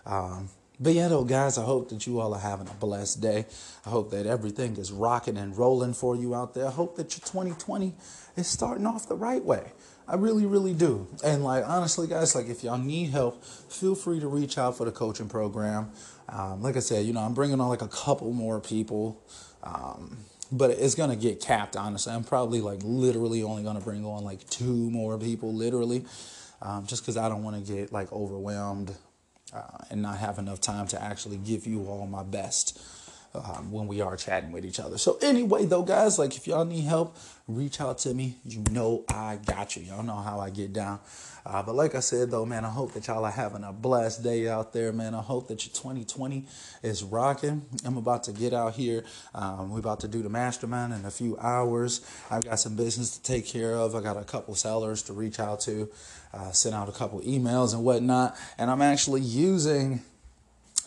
Um, 0.06 0.50
but 0.79 0.94
guys, 1.24 1.58
I 1.58 1.63
hope 1.63 1.89
that 1.89 2.05
you 2.05 2.20
all 2.20 2.34
are 2.34 2.39
having 2.39 2.67
a 2.67 2.74
blessed 2.74 3.22
day. 3.22 3.46
I 3.86 3.89
hope 3.89 4.12
that 4.12 4.25
everything 4.25 4.77
is 4.77 4.91
rocking 4.91 5.38
and 5.38 5.58
rolling 5.58 5.94
for 5.94 6.15
you 6.15 6.36
out 6.36 6.53
there. 6.53 6.67
I 6.67 6.72
hope 6.72 6.96
that 6.98 7.13
your 7.13 7.25
2020 7.25 7.94
is 8.36 8.48
starting 8.48 8.86
off 8.86 9.08
the 9.08 9.15
right 9.15 9.44
way. 9.44 9.72
I 10.08 10.15
really, 10.15 10.46
really 10.46 10.74
do. 10.74 11.08
And 11.24 11.44
like 11.44 11.67
honestly, 11.67 12.08
guys, 12.08 12.36
like 12.36 12.48
if 12.48 12.63
y'all 12.63 12.77
need 12.77 13.10
help, 13.10 13.44
feel 13.44 13.96
free 13.96 14.20
to 14.20 14.27
reach 14.27 14.58
out 14.58 14.77
for 14.77 14.86
the 14.86 14.91
coaching 14.91 15.29
program. 15.29 15.91
Um, 16.29 16.62
like 16.62 16.75
I 16.75 16.79
said, 16.79 17.05
you 17.05 17.13
know, 17.13 17.22
I'm 17.22 17.34
bringing 17.34 17.60
on 17.60 17.70
like 17.70 17.82
a 17.82 17.88
couple 17.88 18.32
more 18.32 18.60
people, 18.60 19.24
um, 19.63 20.17
but 20.51 20.72
it's 20.72 20.94
gonna 20.94 21.15
get 21.15 21.39
capped. 21.39 21.75
Honestly, 21.75 22.13
I'm 22.13 22.24
probably 22.24 22.62
like 22.62 22.82
literally 22.84 23.41
only 23.41 23.63
gonna 23.63 23.82
bring 23.82 24.05
on 24.05 24.24
like 24.24 24.48
two 24.50 24.91
more 24.91 25.17
people, 25.17 25.53
literally, 25.53 26.05
um, 26.62 26.86
just 26.86 27.01
because 27.01 27.17
I 27.17 27.27
don't 27.27 27.44
want 27.44 27.65
to 27.65 27.74
get 27.74 27.91
like 27.91 28.12
overwhelmed 28.12 28.96
uh, 29.55 29.85
and 29.89 30.01
not 30.01 30.17
have 30.17 30.38
enough 30.38 30.59
time 30.59 30.88
to 30.88 31.01
actually 31.01 31.38
give 31.38 31.65
you 31.65 31.85
all 31.88 32.05
my 32.07 32.24
best 32.24 32.79
um, 33.44 33.72
when 33.72 33.88
we 33.88 34.01
are 34.01 34.15
chatting 34.15 34.51
with 34.51 34.65
each 34.65 34.80
other. 34.80 34.98
So 34.98 35.18
anyway, 35.22 35.65
though, 35.65 35.84
guys, 35.84 36.20
like 36.20 36.36
if 36.36 36.48
y'all 36.48 36.65
need 36.65 36.84
help, 36.86 37.18
reach 37.48 37.80
out 37.80 38.00
to 38.00 38.13
me. 38.13 38.36
You 38.44 38.63
know 38.72 39.04
I 39.10 39.38
got 39.46 39.75
you. 39.75 39.84
Y'all 39.84 40.04
know 40.04 40.15
how 40.15 40.39
I 40.39 40.50
get 40.50 40.74
down. 40.74 41.00
Uh, 41.46 41.62
but 41.62 41.75
like 41.75 41.94
I 41.94 42.00
said, 42.00 42.32
though, 42.32 42.46
man, 42.46 42.65
I 42.65 42.70
hope 42.70 42.94
that 42.94 43.06
y'all 43.06 43.24
are 43.24 43.32
having 43.32 43.63
a 43.63 43.72
blessed 43.72 44.24
day 44.24 44.48
out 44.48 44.74
there, 44.74 44.92
man. 44.92 45.13
I 45.13 45.22
hope 45.22 45.48
that 45.50 45.63
your 45.65 45.74
2020 45.74 46.46
is 46.82 47.04
rocking. 47.04 47.63
I'm 47.86 47.98
about 47.98 48.24
to 48.24 48.32
get 48.32 48.51
out 48.51 48.74
here. 48.74 49.04
Um, 49.36 49.70
we're 49.70 49.80
about 49.80 50.00
to 50.00 50.08
do 50.08 50.24
the 50.24 50.30
mastermind 50.30 50.94
in 50.94 51.06
a 51.06 51.12
few 51.12 51.38
hours. 51.38 52.01
I've 52.32 52.44
got 52.44 52.60
some 52.60 52.75
business 52.75 53.18
to 53.18 53.22
take 53.22 53.46
care 53.46 53.75
of. 53.75 53.94
I 53.94 54.01
got 54.01 54.18
a 54.18 54.24
couple 54.24 54.56
sellers 54.56 55.04
to 55.04 55.13
reach 55.13 55.39
out 55.39 55.60
to, 55.62 55.89
uh, 56.34 56.51
send 56.51 56.74
out 56.74 56.89
a 56.89 56.92
couple 56.92 57.22
emails 57.22 57.75
and 57.75 57.83
whatnot. 57.83 58.36
And 58.57 58.72
I'm 58.72 58.81
actually 58.81 59.22
using 59.22 60.01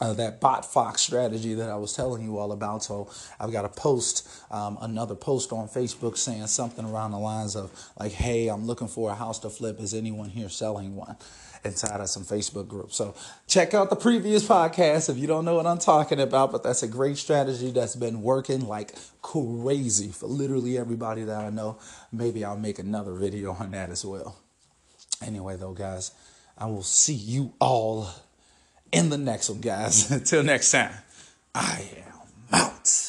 uh, 0.00 0.12
that 0.14 0.40
bot 0.40 0.64
fox 0.64 1.00
strategy 1.00 1.54
that 1.54 1.68
I 1.68 1.76
was 1.76 1.92
telling 1.92 2.22
you 2.22 2.38
all 2.38 2.52
about. 2.52 2.82
So 2.84 3.10
I've 3.40 3.52
got 3.52 3.62
to 3.62 3.68
post 3.68 4.28
um, 4.50 4.78
another 4.80 5.14
post 5.14 5.52
on 5.52 5.68
Facebook 5.68 6.16
saying 6.16 6.46
something 6.46 6.84
around 6.84 7.12
the 7.12 7.18
lines 7.18 7.56
of 7.56 7.72
like, 7.98 8.12
"Hey, 8.12 8.48
I'm 8.48 8.66
looking 8.66 8.88
for 8.88 9.10
a 9.10 9.14
house 9.14 9.38
to 9.40 9.50
flip. 9.50 9.80
Is 9.80 9.94
anyone 9.94 10.28
here 10.30 10.48
selling 10.48 10.96
one?" 10.96 11.16
Inside 11.64 12.00
of 12.00 12.08
some 12.08 12.22
Facebook 12.22 12.68
groups. 12.68 12.94
So 12.94 13.16
check 13.48 13.74
out 13.74 13.90
the 13.90 13.96
previous 13.96 14.46
podcast 14.46 15.10
if 15.10 15.18
you 15.18 15.26
don't 15.26 15.44
know 15.44 15.56
what 15.56 15.66
I'm 15.66 15.78
talking 15.78 16.20
about. 16.20 16.52
But 16.52 16.62
that's 16.62 16.84
a 16.84 16.88
great 16.88 17.16
strategy 17.16 17.72
that's 17.72 17.96
been 17.96 18.22
working 18.22 18.60
like 18.60 18.94
crazy 19.22 20.10
for 20.10 20.26
literally 20.26 20.78
everybody 20.78 21.24
that 21.24 21.44
I 21.44 21.50
know. 21.50 21.78
Maybe 22.12 22.44
I'll 22.44 22.56
make 22.56 22.78
another 22.78 23.12
video 23.12 23.54
on 23.54 23.72
that 23.72 23.90
as 23.90 24.04
well. 24.04 24.36
Anyway, 25.20 25.56
though, 25.56 25.72
guys, 25.72 26.12
I 26.56 26.66
will 26.66 26.84
see 26.84 27.14
you 27.14 27.54
all 27.58 28.08
in 28.92 29.10
the 29.10 29.18
next 29.18 29.50
one, 29.50 29.60
guys. 29.60 30.10
Until 30.10 30.42
next 30.42 30.70
time, 30.70 30.92
I 31.54 31.84
am 32.52 32.60
out. 32.60 33.07